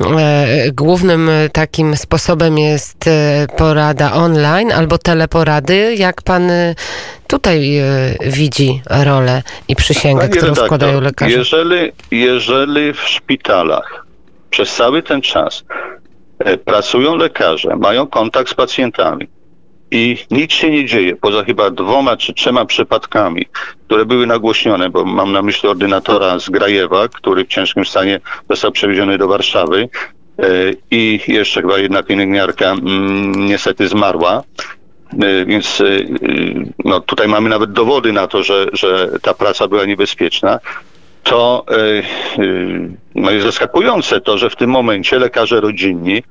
e, 0.00 0.72
głównym 0.72 1.30
takim 1.52 1.96
sposobem 1.96 2.58
jest 2.58 3.06
e, 3.06 3.46
porada 3.56 4.12
online 4.12 4.72
albo 4.72 4.98
teleporady. 4.98 5.94
Jak 5.94 6.22
pan 6.22 6.50
e, 6.50 6.74
tutaj 7.26 7.78
e, 7.78 7.84
widzi 8.26 8.82
rolę 9.04 9.42
i 9.68 9.76
przysięgę, 9.76 10.20
Panie 10.20 10.30
którą 10.30 10.42
redaktor, 10.42 10.66
wkładają 10.66 11.00
lekarze? 11.00 11.32
Jeżeli, 11.32 11.92
jeżeli 12.10 12.92
w 12.92 13.00
szpitalach 13.00 14.06
przez 14.50 14.74
cały 14.74 15.02
ten 15.02 15.22
czas 15.22 15.64
e, 16.38 16.56
pracują 16.56 17.16
lekarze, 17.16 17.76
mają 17.76 18.06
kontakt 18.06 18.50
z 18.50 18.54
pacjentami, 18.54 19.28
i 19.92 20.16
nic 20.30 20.52
się 20.52 20.70
nie 20.70 20.84
dzieje, 20.86 21.16
poza 21.16 21.44
chyba 21.44 21.70
dwoma 21.70 22.16
czy 22.16 22.34
trzema 22.34 22.64
przypadkami, 22.64 23.46
które 23.86 24.06
były 24.06 24.26
nagłośnione, 24.26 24.90
bo 24.90 25.04
mam 25.04 25.32
na 25.32 25.42
myśli 25.42 25.68
ordynatora 25.68 26.38
z 26.38 26.50
Grajewa, 26.50 27.08
który 27.08 27.44
w 27.44 27.48
ciężkim 27.48 27.84
stanie 27.84 28.20
został 28.50 28.72
przewieziony 28.72 29.18
do 29.18 29.28
Warszawy 29.28 29.88
e, 30.38 30.44
i 30.90 31.20
jeszcze 31.28 31.60
chyba 31.60 31.78
jedna 31.78 32.02
pielęgniarka 32.02 32.70
mm, 32.70 33.46
niestety 33.46 33.88
zmarła. 33.88 34.42
E, 35.22 35.44
więc 35.44 35.80
e, 35.80 35.84
no, 36.84 37.00
tutaj 37.00 37.28
mamy 37.28 37.48
nawet 37.48 37.72
dowody 37.72 38.12
na 38.12 38.26
to, 38.26 38.42
że, 38.42 38.66
że 38.72 39.10
ta 39.22 39.34
praca 39.34 39.68
była 39.68 39.84
niebezpieczna 39.84 40.58
to 41.22 41.66
no 43.14 43.30
jest 43.30 43.46
zaskakujące 43.46 44.20
to, 44.20 44.38
że 44.38 44.50
w 44.50 44.56
tym 44.56 44.70
momencie 44.70 45.18
lekarze 45.18 45.60
rodzinni 45.60 46.22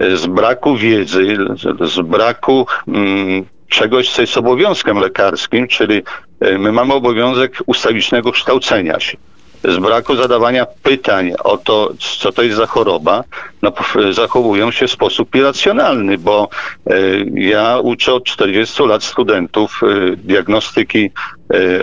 z 0.00 0.26
braku 0.26 0.76
wiedzy, 0.76 1.36
z 1.80 2.00
braku 2.00 2.66
mm, 2.88 3.44
czegoś, 3.68 4.10
co 4.10 4.20
jest 4.20 4.36
obowiązkiem 4.36 4.98
lekarskim, 4.98 5.68
czyli 5.68 6.02
e, 6.40 6.58
my 6.58 6.72
mamy 6.72 6.94
obowiązek 6.94 7.58
ustawicznego 7.66 8.32
kształcenia 8.32 9.00
się. 9.00 9.16
Z 9.64 9.78
braku 9.78 10.16
zadawania 10.16 10.66
pytań 10.82 11.32
o 11.44 11.56
to, 11.56 11.92
co 12.20 12.32
to 12.32 12.42
jest 12.42 12.56
za 12.56 12.66
choroba, 12.66 13.24
no, 13.62 13.72
zachowują 14.10 14.70
się 14.70 14.86
w 14.86 14.90
sposób 14.90 15.34
irracjonalny, 15.34 16.18
bo 16.18 16.48
e, 16.86 16.96
ja 17.34 17.78
uczę 17.78 18.14
od 18.14 18.24
40 18.24 18.82
lat 18.82 19.04
studentów 19.04 19.80
e, 19.82 20.16
diagnostyki 20.16 21.10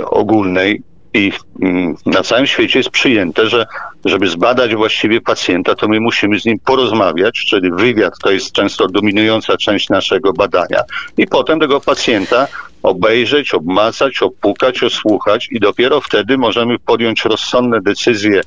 ogólnej 0.06 0.82
i 1.14 1.32
mm, 1.62 1.96
na 2.06 2.24
całym 2.24 2.48
świecie 2.48 2.80
jest 2.80 2.90
przyjęte, 2.90 3.48
że 3.48 3.66
żeby 4.06 4.28
zbadać 4.28 4.76
właściwie 4.76 5.22
pacjenta, 5.22 5.76
to 5.76 5.88
my 5.88 6.00
musimy 6.00 6.40
z 6.40 6.46
nim 6.46 6.60
porozmawiać, 6.60 7.46
czyli 7.50 7.72
wywiad 7.72 8.14
to 8.24 8.32
jest 8.32 8.52
często 8.52 8.88
dominująca 8.88 9.58
część 9.58 9.90
naszego 9.90 10.34
badania. 10.34 10.82
I 11.18 11.28
potem 11.28 11.60
tego 11.60 11.82
pacjenta 11.82 12.48
obejrzeć, 12.84 13.54
obmacać, 13.54 14.22
opukać, 14.22 14.84
osłuchać 14.84 15.48
i 15.52 15.60
dopiero 15.60 16.02
wtedy 16.02 16.38
możemy 16.38 16.80
podjąć 16.80 17.26
rozsądne 17.26 17.82
decyzje 17.82 18.42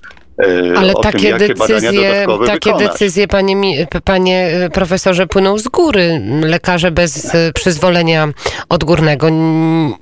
Ale 0.77 0.93
takie 1.03 1.39
tym, 1.39 1.49
decyzje, 1.49 2.27
takie 2.47 2.73
decyzje, 2.75 3.29
panie, 3.29 3.87
panie 4.05 4.47
e, 4.47 4.71
profesorze, 4.71 5.27
płyną 5.27 5.59
z 5.59 5.69
góry. 5.69 6.21
Lekarze 6.43 6.91
bez 6.91 7.35
e, 7.35 7.53
przyzwolenia 7.53 8.29
odgórnego 8.69 9.29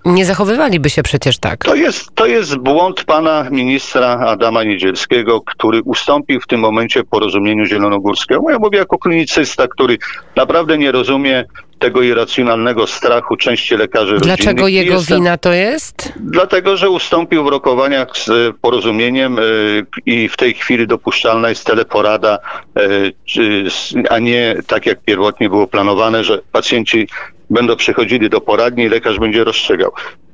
nie 0.04 0.24
zachowywaliby 0.24 0.90
się 0.90 1.02
przecież 1.02 1.38
tak. 1.38 1.64
To 1.64 1.74
jest, 1.74 2.14
to 2.14 2.26
jest 2.26 2.56
błąd 2.56 3.04
pana 3.04 3.48
ministra 3.50 4.08
Adama 4.08 4.64
Niedzielskiego, 4.64 5.40
który 5.40 5.82
ustąpił 5.82 6.40
w 6.40 6.46
tym 6.46 6.60
momencie 6.60 7.04
porozumieniu 7.04 7.64
zielonogórskiego. 7.64 8.50
Ja 8.50 8.58
mówię 8.58 8.78
jako 8.78 8.98
klinicysta, 8.98 9.68
który 9.68 9.98
naprawdę 10.36 10.78
nie 10.78 10.92
rozumie 10.92 11.44
tego 11.82 12.02
irracjonalnego 12.02 12.86
strachu 12.86 13.36
części 13.36 13.76
lekarzy 13.76 14.16
Dlaczego 14.16 14.68
jego 14.68 14.94
jestem, 14.94 15.16
wina 15.16 15.38
to 15.38 15.52
jest? 15.52 16.12
Dlatego, 16.16 16.76
że 16.76 16.90
ustąpił 16.90 17.44
w 17.44 17.48
rokowaniach 17.48 18.16
z 18.16 18.56
porozumieniem 18.60 19.38
y, 19.38 19.86
i 20.06 20.28
w 20.28 20.36
tej 20.36 20.54
chwili 20.54 20.86
dopuszczalna 20.86 21.48
jest 21.48 21.66
teleporada, 21.66 22.38
y, 22.78 23.68
a 24.10 24.18
nie 24.18 24.56
tak 24.66 24.86
jak 24.86 25.00
pierwotnie 25.04 25.48
było 25.48 25.66
planowane, 25.66 26.24
że 26.24 26.38
pacjenci 26.52 27.08
będą 27.50 27.76
przychodzili 27.76 28.30
do 28.30 28.40
poradni 28.40 28.84
i 28.84 28.88
lekarz 28.88 29.18
będzie 29.18 29.44
rozstrzygał, 29.44 29.92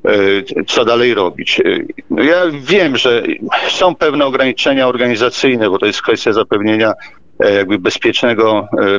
y, 0.09 0.45
co 0.67 0.85
dalej 0.85 1.15
robić. 1.15 1.61
No 2.11 2.23
ja 2.23 2.43
wiem, 2.61 2.97
że 2.97 3.23
są 3.69 3.95
pewne 3.95 4.27
ograniczenia 4.27 4.89
organizacyjne, 4.89 5.71
bo 5.71 5.79
to 5.79 5.87
jest 5.87 6.03
kwestia 6.03 6.33
zapewnienia 6.33 6.93
E, 6.93 7.28
jakby 7.45 7.79
bezpiecznego 7.79 8.69
e, 8.79 8.99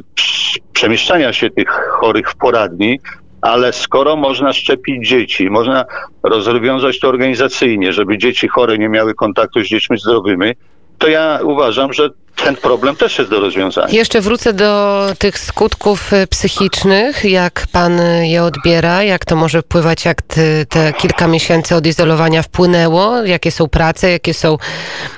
przemieszczania 0.74 1.34
się 1.34 1.50
tych 1.50 1.70
chorych 1.70 2.32
w 2.32 2.36
poradni, 2.36 3.00
ale 3.42 3.74
skoro 3.74 4.16
można 4.16 4.54
szczepić 4.54 5.10
dzieci, 5.10 5.50
można 5.50 5.86
rozwiązać 6.24 7.00
to 7.00 7.08
organizacyjnie, 7.08 7.94
żeby 7.94 8.18
dzieci 8.18 8.48
chore 8.48 8.78
nie 8.78 8.90
miały 8.90 9.14
kontaktu 9.14 9.64
z 9.64 9.68
dziećmi 9.68 9.98
zdrowymi, 9.98 10.54
to 10.98 11.08
ja 11.08 11.40
uważam, 11.44 11.94
że 11.94 12.10
ten 12.44 12.56
problem 12.56 12.96
też 12.96 13.20
jest 13.20 13.32
do 13.32 13.40
rozwiązania. 13.40 13.88
Jeszcze 13.92 14.22
wrócę 14.22 14.54
do 14.54 15.06
tych 15.20 15.40
skutków 15.40 16.14
e, 16.14 16.28
psychicznych, 16.28 17.26
jak 17.26 17.66
pan 17.72 18.02
je 18.22 18.44
odbiera, 18.44 19.04
jak 19.04 19.26
to 19.26 19.36
może 19.36 19.62
wpływać, 19.62 20.06
jak 20.06 20.22
te, 20.22 20.66
te 20.66 20.94
kilka 20.94 21.28
miesięcy 21.28 21.76
odizolowania 21.76 22.44
wpłynęło, 22.44 23.24
jakie 23.26 23.52
są 23.52 23.68
prace, 23.68 24.12
jakie 24.12 24.34
są 24.34 24.58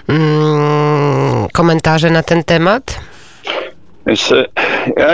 mm, 0.08 1.48
komentarze 1.54 2.10
na 2.10 2.24
ten 2.24 2.44
temat? 2.44 3.11
Więc 4.06 4.32
e, 4.32 4.46
ja 4.98 5.08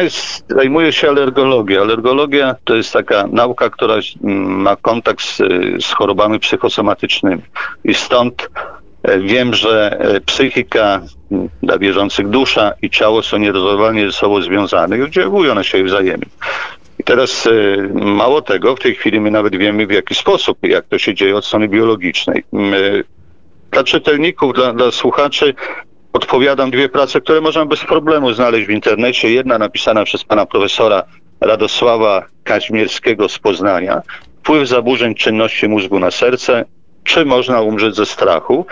zajmuję 0.49 0.93
się 0.93 1.09
alergologią. 1.09 1.81
Alergologia 1.81 2.55
to 2.63 2.75
jest 2.75 2.93
taka 2.93 3.27
nauka, 3.27 3.69
która 3.69 3.95
ma 4.21 4.75
kontakt 4.75 5.21
z, 5.21 5.37
z 5.85 5.93
chorobami 5.93 6.39
psychosomatycznymi. 6.39 7.41
I 7.83 7.93
stąd 7.93 8.49
e, 9.03 9.19
wiem, 9.19 9.53
że 9.53 9.97
e, 9.99 10.21
psychika 10.21 11.01
dla 11.63 11.77
wierzących 11.77 12.29
dusza 12.29 12.73
i 12.81 12.89
ciało 12.89 13.23
są 13.23 13.37
nierozerwalnie 13.37 14.05
ze 14.05 14.11
sobą 14.11 14.41
związane 14.41 14.97
i 14.97 15.01
oddziałują 15.01 15.55
na 15.55 15.63
siebie 15.63 15.83
wzajemnie. 15.83 16.27
I 16.99 17.03
teraz 17.03 17.47
mało 17.93 18.41
tego, 18.41 18.75
w 18.75 18.79
tej 18.79 18.95
chwili 18.95 19.19
my 19.19 19.31
nawet 19.31 19.55
wiemy 19.55 19.87
w 19.87 19.91
jaki 19.91 20.15
sposób, 20.15 20.57
jak 20.63 20.85
to 20.85 20.97
się 20.97 21.13
dzieje 21.13 21.35
od 21.35 21.45
strony 21.45 21.67
biologicznej. 21.67 22.43
Dla 23.71 23.83
czytelników, 23.83 24.53
dla, 24.53 24.73
dla 24.73 24.91
słuchaczy 24.91 25.53
odpowiadam 26.17 26.71
dwie 26.71 26.89
prace, 26.89 27.21
które 27.21 27.41
można 27.41 27.65
bez 27.65 27.79
problemu 27.79 28.33
znaleźć 28.33 28.67
w 28.67 28.69
internecie. 28.69 29.31
Jedna 29.31 29.57
napisana 29.57 30.03
przez 30.03 30.23
pana 30.23 30.45
profesora 30.45 31.03
Radosława 31.41 32.25
Kaźmierskiego 32.43 33.29
z 33.29 33.39
Poznania. 33.39 34.01
Wpływ 34.39 34.67
zaburzeń 34.67 35.15
czynności 35.15 35.67
mózgu 35.67 35.99
na 35.99 36.11
serce. 36.11 36.65
Czy 37.03 37.25
można 37.25 37.61
umrzeć 37.61 37.95
ze 37.95 38.05
strachu? 38.05 38.65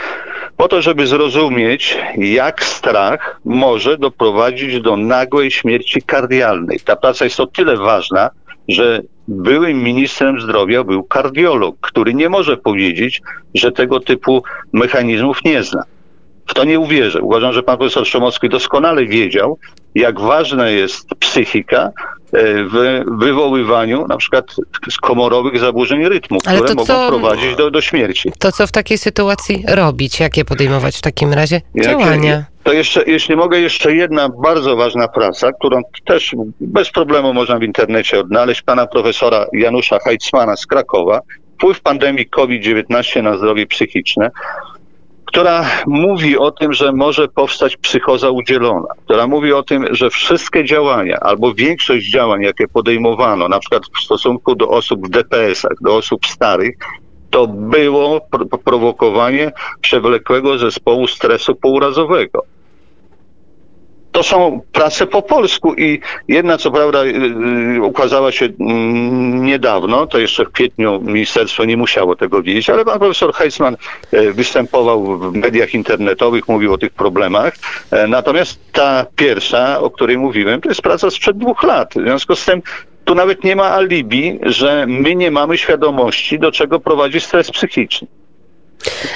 Po 0.58 0.68
to, 0.68 0.82
żeby 0.82 1.08
zrozumieć, 1.08 1.98
jak 2.18 2.64
strach 2.64 3.40
może 3.46 3.98
doprowadzić 3.98 4.82
do 4.82 4.98
nagłej 4.98 5.52
śmierci 5.52 6.02
kardialnej. 6.02 6.80
Ta 6.80 6.96
praca 6.96 7.25
jest 7.25 7.40
o 7.40 7.48
tyle 7.48 7.78
ważna, 7.78 8.30
że 8.68 9.02
byłym 9.28 9.84
ministrem 9.84 10.42
zdrowia 10.42 10.84
był 10.84 11.04
kardiolog, 11.04 11.75
który 11.82 12.14
nie 12.14 12.30
może 12.30 12.58
powiedzieć, 12.58 13.22
że 13.54 13.72
tego 13.72 14.00
typu 14.00 14.44
mechanizmów 14.74 15.44
nie 15.46 15.64
zna. 15.64 15.84
W 16.46 16.54
to 16.54 16.64
nie 16.64 16.80
uwierzę. 16.80 17.22
Uważam, 17.22 17.54
że 17.54 17.64
pan 17.64 17.78
profesor 17.78 18.08
Szumowski 18.08 18.50
doskonale 18.50 19.06
wiedział, 19.06 19.58
jak 19.96 20.20
ważna 20.20 20.70
jest 20.70 21.10
psychika 21.20 21.78
e, 21.78 21.92
w 22.64 23.04
wywoływaniu 23.20 24.08
na 24.08 24.18
przykład 24.18 24.56
komorowych 25.02 25.60
zaburzeń 25.60 26.10
rytmu, 26.10 26.40
Ale 26.46 26.58
które 26.58 26.75
mogą 26.75 26.86
co, 26.86 27.08
prowadzić 27.08 27.56
do, 27.56 27.72
do 27.72 27.82
śmierci. 27.82 28.32
To 28.40 28.52
co 28.52 28.68
w 28.68 28.72
takiej 28.72 28.98
sytuacji 28.98 29.64
robić? 29.68 30.20
Jakie 30.20 30.46
podejmować 30.46 30.98
w 30.98 31.02
takim 31.02 31.34
razie 31.34 31.62
Jakie, 31.75 31.90
działania? 31.90 32.46
To 32.64 32.74
jeszcze, 32.74 33.04
jeśli 33.08 33.36
mogę, 33.36 33.60
jeszcze 33.60 33.96
jedna 33.96 34.30
bardzo 34.30 34.75
ważna 34.75 35.08
praca, 35.08 35.52
którą 35.52 35.82
też 36.06 36.36
bez 36.62 36.92
problemu 36.92 37.34
można 37.34 37.60
w 37.60 37.64
internecie 37.64 38.20
odnaleźć, 38.20 38.62
pana 38.62 38.88
profesora 38.88 39.46
Janusza 39.54 40.00
Heitzmana 40.00 40.56
z 40.56 40.66
Krakowa, 40.66 41.22
wpływ 41.56 41.82
pandemii 41.82 42.30
COVID-19 42.30 43.24
na 43.24 43.38
zdrowie 43.38 43.68
psychiczne 43.68 44.32
która 45.36 45.65
mówi 45.88 46.38
o 46.38 46.51
tym, 46.51 46.74
że 46.74 46.92
może 46.92 47.27
powstać 47.27 47.77
psychoza 47.77 48.30
udzielona, 48.30 48.88
która 49.06 49.27
mówi 49.27 49.54
o 49.54 49.63
tym, 49.63 49.86
że 49.92 50.10
wszystkie 50.10 50.65
działania 50.65 51.20
albo 51.20 51.54
większość 51.54 52.12
działań, 52.12 52.42
jakie 52.42 52.68
podejmowano, 52.68 53.48
na 53.48 53.60
przykład 53.60 53.84
w 53.98 54.04
stosunku 54.04 54.56
do 54.56 54.70
osób 54.70 55.08
w 55.08 55.10
DPS-ach, 55.10 55.77
do 55.82 55.96
osób 55.96 56.25
starych, 56.25 56.75
to 57.30 57.48
było 57.48 58.22
prowokowanie 58.63 59.51
przewlekłego 59.82 60.58
zespołu 60.58 61.08
stresu 61.08 61.56
pourazowego 61.56 62.46
to 64.15 64.24
są 64.24 64.62
prace 64.72 65.07
po 65.07 65.22
polsku 65.22 65.74
i 65.74 66.00
jedna 66.27 66.57
co 66.57 66.72
prawda 66.72 67.03
y, 67.03 67.07
y, 67.75 67.81
ukazała 67.81 68.31
się 68.31 68.45
mm, 68.60 69.45
niedawno, 69.45 70.07
to 70.07 70.19
jeszcze 70.19 70.45
w 70.45 70.51
kwietniu 70.51 71.01
ministerstwo 71.01 71.65
nie 71.65 71.77
musiało 71.77 72.15
tego 72.15 72.43
wiedzieć, 72.43 72.69
ale 72.69 72.86
pan 72.86 73.00
profesor 73.00 73.34
Heisman 73.34 73.77
y, 74.13 74.34
występował 74.34 75.17
w 75.17 75.36
mediach 75.36 75.74
internetowych, 75.74 76.48
mówił 76.48 76.74
o 76.74 76.77
tych 76.77 76.93
problemach. 76.93 77.53
E, 77.91 78.07
natomiast 78.07 78.60
ta 78.72 79.05
pierwsza, 79.15 79.79
o 79.79 79.89
której 79.89 80.17
mówiłem, 80.17 80.62
to 80.62 80.69
jest 80.69 80.81
praca 80.81 81.10
sprzed 81.10 81.38
dwóch 81.38 81.63
lat. 81.63 81.93
W 81.93 82.01
związku 82.01 82.36
z 82.36 82.45
tym 82.45 82.62
tu 83.05 83.15
nawet 83.15 83.43
nie 83.43 83.55
ma 83.55 83.72
alibi, 83.72 84.39
że 84.41 84.86
my 84.88 85.15
nie 85.15 85.31
mamy 85.31 85.57
świadomości, 85.57 86.39
do 86.39 86.51
czego 86.51 86.79
prowadzi 86.79 87.19
stres 87.19 87.51
psychiczny. 87.51 88.07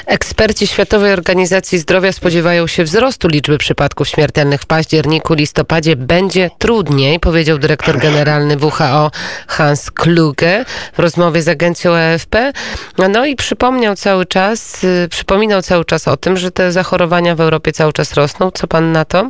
Eksperci 0.06 0.68
Światowej 0.68 1.14
Organizacji 1.14 1.80
Zdrowia 1.80 2.12
spodziewają 2.12 2.68
się 2.68 2.84
wzrostu 2.84 3.28
liczby 3.28 3.58
przypadków 3.58 4.08
śmiertelnych 4.08 4.62
w 4.62 4.66
październiku, 4.66 5.34
listopadzie. 5.34 5.96
Będzie 5.96 6.50
trudniej, 6.58 7.20
powiedział 7.20 7.58
dyrektor 7.58 8.00
generalny 8.00 8.58
WHO 8.58 9.12
Hans 9.48 9.92
Kluge 9.92 10.66
w 10.94 11.00
rozmowie 11.00 11.42
z 11.42 11.48
agencją 11.48 11.96
AFP. 11.96 12.54
No 13.10 13.26
i 13.26 13.36
przypomniał 13.36 13.96
cały 13.96 14.26
czas, 14.26 14.84
y, 14.84 15.08
przypominał 15.10 15.62
cały 15.62 15.86
czas 15.86 16.08
o 16.08 16.18
tym, 16.18 16.38
że 16.38 16.52
te 16.52 16.72
zachorowania 16.72 17.36
w 17.36 17.42
Europie 17.42 17.72
cały 17.72 17.94
czas 17.94 18.14
rosną. 18.14 18.52
Co 18.52 18.68
pan 18.68 18.92
na 18.92 19.06
to? 19.06 19.30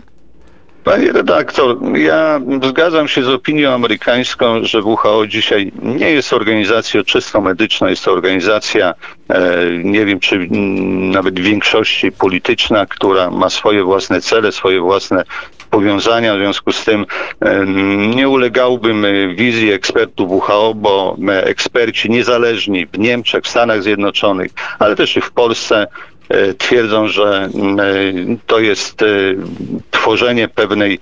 Panie 0.89 1.12
redaktor, 1.12 1.78
ja 1.97 2.41
zgadzam 2.69 3.08
się 3.08 3.23
z 3.23 3.30
opinią 3.30 3.73
amerykańską, 3.73 4.63
że 4.63 4.82
WHO 4.82 5.28
dzisiaj 5.28 5.71
nie 5.82 6.12
jest 6.12 6.34
organizacją 6.34 7.04
czysto 7.04 7.41
medyczną, 7.41 7.88
jest 7.88 8.06
to 8.06 8.12
organizacja, 8.12 8.93
e, 9.30 9.39
nie 9.84 10.06
wiem 10.06 10.19
czy 10.19 10.47
nawet 11.12 11.39
w 11.39 11.43
większości 11.43 12.12
polityczna, 12.12 12.86
która 12.86 13.30
ma 13.30 13.49
swoje 13.49 13.84
własne 13.84 14.21
cele, 14.21 14.52
swoje 14.52 14.82
własne 14.82 15.23
powiązania. 15.69 16.36
W 16.36 16.38
związku 16.38 16.71
z 16.71 16.86
tym 16.86 17.06
e, 17.39 17.65
nie 18.15 18.30
ulegałbym 18.30 19.06
wizji 19.36 19.71
ekspertów 19.71 20.32
WHO, 20.32 20.73
bo 20.75 21.17
eksperci 21.43 22.10
niezależni 22.10 22.86
w 22.86 22.99
Niemczech, 22.99 23.43
w 23.43 23.47
Stanach 23.47 23.84
Zjednoczonych, 23.84 24.52
ale 24.80 24.95
też 24.95 25.17
i 25.17 25.21
w 25.21 25.32
Polsce 25.32 25.88
E, 25.88 25.88
twierdzą, 26.58 27.08
że 27.08 27.50
mm, 27.56 27.80
e, 27.80 27.84
to 28.48 28.60
jest 28.60 29.02
e, 29.02 29.06
tworzenie 29.92 30.48
pewnej 30.48 31.00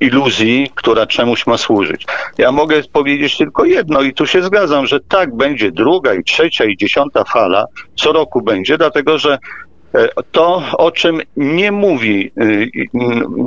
iluzji, 0.00 0.70
która 0.74 1.06
czemuś 1.06 1.46
ma 1.46 1.58
służyć. 1.58 2.06
Ja 2.38 2.52
mogę 2.52 2.82
powiedzieć 2.92 3.36
tylko 3.36 3.64
jedno 3.64 4.02
i 4.02 4.14
tu 4.14 4.26
się 4.26 4.42
zgadzam, 4.42 4.86
że 4.86 5.00
tak 5.00 5.36
będzie 5.36 5.72
druga 5.72 6.14
i 6.14 6.24
trzecia 6.24 6.64
i 6.64 6.76
dziesiąta 6.76 7.24
fala, 7.24 7.64
co 7.96 8.12
roku 8.12 8.42
będzie, 8.42 8.78
dlatego 8.78 9.18
że 9.18 9.38
to, 10.32 10.62
o 10.78 10.90
czym 10.90 11.20
nie 11.36 11.72
mówi 11.72 12.30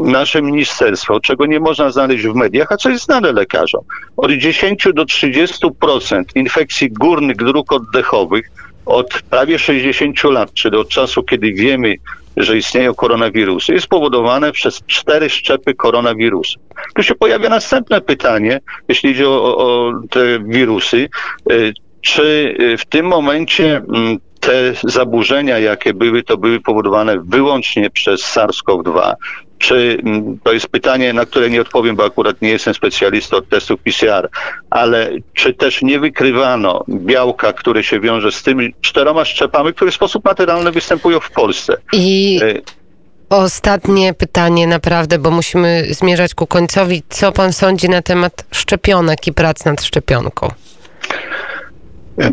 nasze 0.06 0.42
ministerstwo, 0.42 1.20
czego 1.20 1.46
nie 1.46 1.60
można 1.60 1.92
znaleźć 1.92 2.26
w 2.26 2.36
mediach, 2.36 2.72
a 2.72 2.78
co 2.78 2.90
jest 2.90 3.06
znane 3.06 3.32
lekarzom, 3.32 3.82
od 4.18 4.32
10 4.32 4.88
do 4.94 5.04
30% 5.04 6.24
infekcji 6.36 6.90
górnych 6.92 7.36
dróg 7.36 7.74
oddechowych 7.74 8.52
od 8.86 9.22
prawie 9.30 9.60
60 9.60 10.24
lat, 10.24 10.54
czyli 10.54 10.78
od 10.78 10.90
czasu, 10.90 11.24
kiedy 11.24 11.54
wiemy, 11.54 11.96
że 12.38 12.58
istnieją 12.58 12.94
koronawirusy, 12.94 13.74
jest 13.74 13.86
spowodowane 13.86 14.52
przez 14.52 14.82
cztery 14.88 15.30
szczepy 15.30 15.74
koronawirusa. 15.74 16.60
Tu 16.96 17.04
się 17.04 17.16
pojawia 17.16 17.50
następne 17.50 18.02
pytanie, 18.02 18.60
jeśli 18.88 19.10
chodzi 19.10 19.26
o, 19.26 19.58
o 19.58 19.94
te 20.10 20.40
wirusy. 20.40 21.10
Y, 21.52 21.74
czy 22.02 22.56
w 22.80 22.86
tym 22.86 23.06
momencie 23.06 23.78
mm, 23.78 24.18
te 24.40 24.74
zaburzenia, 24.84 25.60
jakie 25.60 25.94
były, 25.94 26.24
to 26.24 26.38
były 26.38 26.60
powodowane 26.60 27.20
wyłącznie 27.26 27.90
przez 27.90 28.22
SARS-CoV-2? 28.22 29.14
Czy 29.62 29.98
mm, 30.04 30.40
to 30.44 30.54
jest 30.54 30.68
pytanie, 30.68 31.14
na 31.14 31.26
które 31.26 31.50
nie 31.50 31.62
odpowiem, 31.62 31.96
bo 31.96 32.06
akurat 32.06 32.42
nie 32.42 32.50
jestem 32.50 32.74
specjalistą 32.74 33.38
od 33.38 33.50
testów 33.50 33.80
PCR, 33.82 34.30
ale 34.70 35.12
czy 35.34 35.54
też 35.54 35.82
nie 35.82 36.00
wykrywano 36.00 36.84
białka, 36.90 37.54
które 37.54 37.84
się 37.84 38.00
wiąże 38.00 38.32
z 38.32 38.44
tymi 38.44 38.74
czteroma 38.82 39.26
szczepami, 39.26 39.74
które 39.74 39.92
w 39.92 39.96
sposób 39.96 40.26
naturalny 40.26 40.72
występują 40.72 41.20
w 41.20 41.32
Polsce? 41.32 41.78
I... 41.94 42.40
Y 42.44 42.62
Ostatnie 43.32 44.14
pytanie 44.14 44.68
naprawdę, 44.68 45.20
bo 45.20 45.32
musimy 45.32 45.86
zmierzać 45.90 46.34
ku 46.34 46.48
końcowi. 46.48 47.04
Co 47.10 47.32
pan 47.32 47.54
sądzi 47.54 47.90
na 47.90 48.02
temat 48.02 48.46
szczepionek 48.52 49.28
i 49.28 49.34
prac 49.34 49.66
nad 49.66 49.84
szczepionką? 49.84 50.52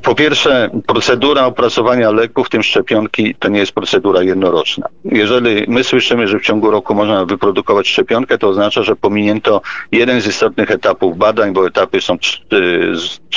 Po 0.03 0.15
pierwsze, 0.15 0.71
procedura 0.87 1.47
opracowania 1.47 2.11
leków, 2.11 2.47
w 2.47 2.51
tym 2.51 2.63
szczepionki, 2.63 3.35
to 3.35 3.49
nie 3.49 3.59
jest 3.59 3.73
procedura 3.73 4.23
jednoroczna. 4.23 4.89
Jeżeli 5.05 5.65
my 5.69 5.85
słyszymy, 5.85 6.29
że 6.29 6.39
w 6.39 6.43
ciągu 6.43 6.71
roku 6.71 6.95
można 6.95 7.25
wyprodukować 7.25 7.89
szczepionkę, 7.89 8.39
to 8.39 8.49
oznacza, 8.49 8.83
że 8.83 8.97
pominięto 8.97 9.61
jeden 9.93 10.21
z 10.21 10.27
istotnych 10.27 10.71
etapów 10.71 11.19
badań, 11.19 11.53
bo 11.53 11.67
etapy 11.67 12.01
są 12.01 12.17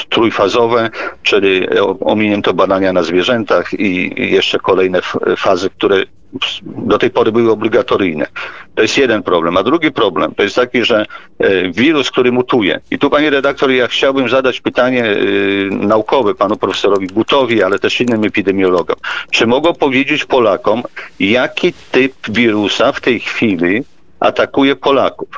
trójfazowe, 0.09 0.89
czyli 1.23 1.67
ominięto 2.05 2.53
badania 2.53 2.93
na 2.93 3.03
zwierzętach 3.03 3.73
i 3.73 4.13
jeszcze 4.31 4.59
kolejne 4.59 5.01
fazy, 5.37 5.69
które 5.69 6.03
do 6.63 6.97
tej 6.97 7.09
pory 7.09 7.31
były 7.31 7.51
obligatoryjne. 7.51 8.27
To 8.75 8.81
jest 8.81 8.97
jeden 8.97 9.23
problem. 9.23 9.57
A 9.57 9.63
drugi 9.63 9.91
problem 9.91 10.36
to 10.36 10.43
jest 10.43 10.55
taki, 10.55 10.86
że 10.86 11.05
e, 11.39 11.71
wirus, 11.71 12.12
który 12.12 12.31
mutuje. 12.31 12.79
I 12.91 12.99
tu, 12.99 13.10
panie 13.10 13.29
redaktor, 13.29 13.71
ja 13.71 13.88
chciałbym 13.88 14.29
zadać 14.29 14.62
pytanie 14.62 15.03
e, 15.05 15.15
naukowe 15.69 16.36
panu 16.36 16.57
profesorowi 16.57 17.07
Gutowi, 17.07 17.63
ale 17.63 17.79
też 17.79 18.01
innym 18.01 18.23
epidemiologom. 18.23 18.95
Czy 19.31 19.47
mogą 19.47 19.73
powiedzieć 19.73 20.25
Polakom, 20.25 20.84
jaki 21.19 21.73
typ 21.91 22.13
wirusa 22.29 22.91
w 22.91 23.01
tej 23.01 23.19
chwili 23.19 23.84
atakuje 24.19 24.75
Polaków? 24.75 25.29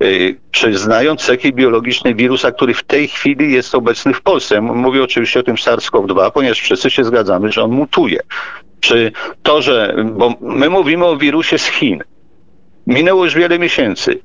E, 0.00 0.06
czy 0.50 0.78
znają 0.78 1.16
cechy 1.16 1.52
biologiczne 1.52 2.14
wirusa, 2.14 2.52
który 2.52 2.74
w 2.74 2.82
tej 2.82 3.08
chwili 3.08 3.52
jest 3.52 3.74
obecny 3.74 4.14
w 4.14 4.22
Polsce? 4.22 4.60
Mówię 4.60 5.02
oczywiście 5.02 5.40
o 5.40 5.42
tym 5.42 5.56
SARS-CoV-2, 5.56 6.30
ponieważ 6.30 6.60
wszyscy 6.60 6.90
się 6.90 7.04
zgadzamy, 7.04 7.52
że 7.52 7.62
on 7.62 7.70
mutuje. 7.70 8.20
Czy 8.80 9.12
to, 9.42 9.62
że, 9.62 9.96
bo 10.04 10.34
my 10.40 10.70
mówimy 10.70 11.06
o 11.06 11.16
wirusie 11.16 11.58
z 11.58 11.66
Chin. 11.66 12.02
Minęło 12.90 13.24
już 13.24 13.34
wiele 13.34 13.58
miesięcy. 13.58 14.20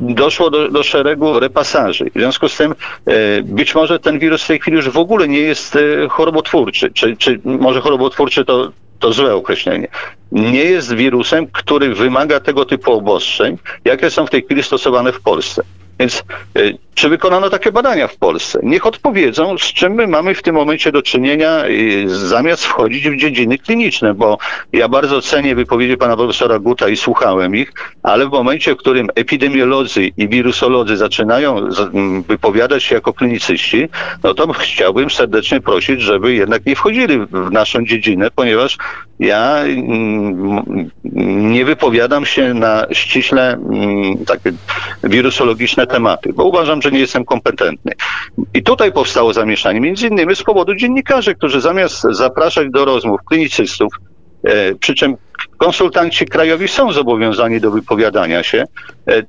doszło 0.00 0.50
do, 0.50 0.68
do 0.68 0.82
szeregu 0.82 1.40
repasaży. 1.40 2.04
W 2.14 2.18
związku 2.18 2.48
z 2.48 2.56
tym 2.56 2.74
e, 3.06 3.42
być 3.42 3.74
może 3.74 3.98
ten 3.98 4.18
wirus 4.18 4.44
w 4.44 4.46
tej 4.46 4.60
chwili 4.60 4.76
już 4.76 4.90
w 4.90 4.98
ogóle 4.98 5.28
nie 5.28 5.38
jest 5.38 5.76
e, 5.76 6.08
chorobotwórczy, 6.08 6.90
czy, 6.90 7.16
czy 7.16 7.40
może 7.44 7.80
chorobotwórczy 7.80 8.44
to, 8.44 8.72
to 8.98 9.12
złe 9.12 9.34
określenie. 9.34 9.88
Nie 10.32 10.64
jest 10.64 10.94
wirusem, 10.94 11.46
który 11.46 11.94
wymaga 11.94 12.40
tego 12.40 12.64
typu 12.64 12.92
obostrzeń, 12.92 13.58
jakie 13.84 14.10
są 14.10 14.26
w 14.26 14.30
tej 14.30 14.42
chwili 14.42 14.62
stosowane 14.62 15.12
w 15.12 15.20
Polsce. 15.20 15.62
Więc 15.98 16.24
y, 16.58 16.78
czy 16.94 17.08
wykonano 17.08 17.50
takie 17.50 17.72
badania 17.72 18.08
w 18.08 18.16
Polsce? 18.16 18.60
Niech 18.62 18.86
odpowiedzą, 18.86 19.58
z 19.58 19.62
czym 19.62 19.92
my 19.92 20.06
mamy 20.06 20.34
w 20.34 20.42
tym 20.42 20.54
momencie 20.54 20.92
do 20.92 21.02
czynienia, 21.02 21.64
zamiast 22.06 22.64
wchodzić 22.64 23.08
w 23.08 23.16
dziedziny 23.16 23.58
kliniczne, 23.58 24.14
bo 24.14 24.38
ja 24.72 24.88
bardzo 24.88 25.22
cenię 25.22 25.54
wypowiedzi 25.54 25.96
pana 25.96 26.16
profesora 26.16 26.58
Guta 26.58 26.88
i 26.88 26.96
słuchałem 26.96 27.56
ich, 27.56 27.72
ale 28.02 28.26
w 28.26 28.30
momencie, 28.30 28.74
w 28.74 28.76
którym 28.76 29.08
epidemiolodzy 29.14 30.06
i 30.16 30.28
wirusolodzy 30.28 30.96
zaczynają 30.96 31.68
wypowiadać 32.28 32.82
się 32.82 32.94
jako 32.94 33.12
klinicyści, 33.12 33.88
no 34.22 34.34
to 34.34 34.52
chciałbym 34.52 35.10
serdecznie 35.10 35.60
prosić, 35.60 36.00
żeby 36.00 36.34
jednak 36.34 36.66
nie 36.66 36.76
wchodzili 36.76 37.18
w 37.18 37.50
naszą 37.50 37.84
dziedzinę, 37.84 38.28
ponieważ 38.34 38.78
ja 39.18 39.58
nie 41.14 41.64
wypowiadam 41.64 42.26
się 42.26 42.54
na 42.54 42.86
ściśle 42.92 43.58
takie 44.26 44.52
wirusologiczne 45.04 45.83
tematy, 45.86 46.32
bo 46.32 46.44
uważam, 46.44 46.82
że 46.82 46.90
nie 46.90 46.98
jestem 46.98 47.24
kompetentny. 47.24 47.92
I 48.54 48.62
tutaj 48.62 48.92
powstało 48.92 49.32
zamieszanie, 49.32 49.80
między 49.80 50.08
innymi 50.08 50.36
z 50.36 50.42
powodu 50.42 50.74
dziennikarzy, 50.74 51.34
którzy 51.34 51.60
zamiast 51.60 52.02
zapraszać 52.10 52.70
do 52.70 52.84
rozmów 52.84 53.20
klinicystów, 53.28 53.94
e, 54.44 54.74
przy 54.74 54.94
czym 54.94 55.16
konsultanci 55.58 56.26
krajowi 56.26 56.68
są 56.68 56.92
zobowiązani 56.92 57.60
do 57.60 57.70
wypowiadania 57.70 58.42
się. 58.42 58.64
E, 59.08 59.16
e, 59.16 59.22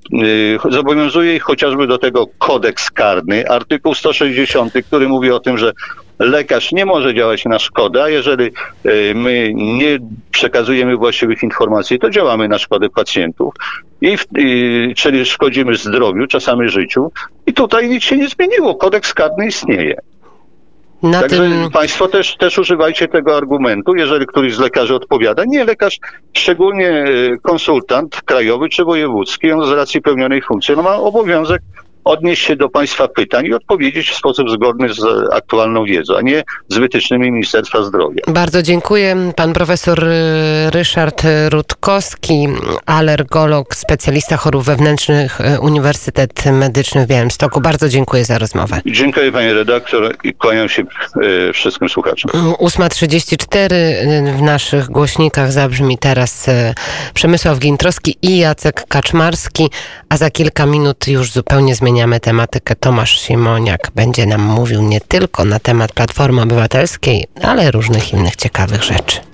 zobowiązuje 0.69 1.35
ich 1.35 1.43
chociażby 1.43 1.87
do 1.87 1.97
tego 1.97 2.27
kodeks 2.37 2.91
karny, 2.91 3.49
artykuł 3.49 3.93
160, 3.93 4.73
który 4.87 5.07
mówi 5.07 5.31
o 5.31 5.39
tym, 5.39 5.57
że 5.57 5.71
lekarz 6.19 6.71
nie 6.71 6.85
może 6.85 7.13
działać 7.13 7.45
na 7.45 7.59
szkodę, 7.59 8.03
a 8.03 8.09
jeżeli 8.09 8.51
my 9.15 9.51
nie 9.53 9.99
przekazujemy 10.31 10.97
właściwych 10.97 11.43
informacji, 11.43 11.99
to 11.99 12.09
działamy 12.09 12.47
na 12.47 12.57
szkodę 12.57 12.89
pacjentów. 12.89 13.53
I, 14.05 14.17
i, 14.37 14.93
czyli 14.95 15.25
szkodzimy 15.25 15.75
zdrowiu, 15.75 16.27
czasami 16.27 16.69
życiu. 16.69 17.11
I 17.45 17.53
tutaj 17.53 17.89
nic 17.89 18.03
się 18.03 18.17
nie 18.17 18.27
zmieniło. 18.27 18.75
Kodeks 18.75 19.13
karny 19.13 19.47
istnieje. 19.47 19.95
Na 21.03 21.21
Także 21.21 21.37
tym... 21.37 21.71
Państwo 21.71 22.07
też, 22.07 22.37
też 22.37 22.57
używajcie 22.57 23.07
tego 23.07 23.37
argumentu, 23.37 23.95
jeżeli 23.95 24.25
któryś 24.25 24.55
z 24.55 24.59
lekarzy 24.59 24.95
odpowiada. 24.95 25.43
Nie 25.47 25.63
lekarz, 25.63 25.99
szczególnie 26.33 26.89
e, 26.89 27.05
konsultant 27.41 28.21
krajowy 28.21 28.69
czy 28.69 28.85
wojewódzki, 28.85 29.51
on 29.51 29.67
z 29.67 29.71
racji 29.71 30.01
pełnionej 30.01 30.41
funkcji, 30.41 30.75
no 30.75 30.83
ma 30.83 30.95
obowiązek 30.95 31.61
odnieść 32.05 32.45
się 32.45 32.55
do 32.55 32.69
Państwa 32.69 33.07
pytań 33.07 33.45
i 33.45 33.53
odpowiedzieć 33.53 34.09
w 34.09 34.15
sposób 34.15 34.49
zgodny 34.49 34.93
z 34.93 35.33
aktualną 35.33 35.85
wiedzą, 35.85 36.17
a 36.17 36.21
nie 36.21 36.43
z 36.69 36.77
wytycznymi 36.77 37.31
Ministerstwa 37.31 37.83
Zdrowia. 37.83 38.21
Bardzo 38.27 38.61
dziękuję. 38.61 39.31
Pan 39.35 39.53
profesor 39.53 40.03
y, 40.03 40.71
Ryszard 40.71 41.23
Rutkowski, 41.49 42.47
alergolog, 42.85 43.75
specjalista 43.75 44.37
chorób 44.37 44.63
wewnętrznych, 44.63 45.41
y, 45.41 45.59
Uniwersytet 45.59 46.45
Medyczny 46.45 47.05
w 47.05 47.07
Białymstoku. 47.07 47.61
Bardzo 47.61 47.89
dziękuję 47.89 48.25
za 48.25 48.37
rozmowę. 48.37 48.81
Dziękuję 48.85 49.31
Panie 49.31 49.53
redaktor 49.53 50.15
i 50.23 50.33
kłaniam 50.33 50.69
się 50.69 50.83
y, 51.23 51.53
wszystkim 51.53 51.89
słuchaczom. 51.89 52.31
8.34 52.31 54.37
w 54.37 54.41
naszych 54.41 54.85
głośnikach 54.85 55.51
zabrzmi 55.51 55.97
teraz 55.97 56.47
Przemysław 57.13 57.59
Gintrowski 57.59 58.17
i 58.21 58.37
Jacek 58.37 58.85
Kaczmarski, 58.87 59.69
a 60.09 60.17
za 60.17 60.29
kilka 60.29 60.65
minut 60.65 61.07
już 61.07 61.31
zupełnie 61.31 61.75
zmieniamy 61.75 61.94
zmieniamy 61.95 62.19
tematykę. 62.19 62.75
Tomasz 62.75 63.19
Simoniak 63.19 63.91
będzie 63.95 64.25
nam 64.25 64.41
mówił 64.41 64.81
nie 64.81 65.01
tylko 65.01 65.45
na 65.45 65.59
temat 65.59 65.91
Platformy 65.91 66.41
Obywatelskiej, 66.41 67.27
ale 67.41 67.71
różnych 67.71 68.13
innych 68.13 68.35
ciekawych 68.35 68.83
rzeczy. 68.83 69.25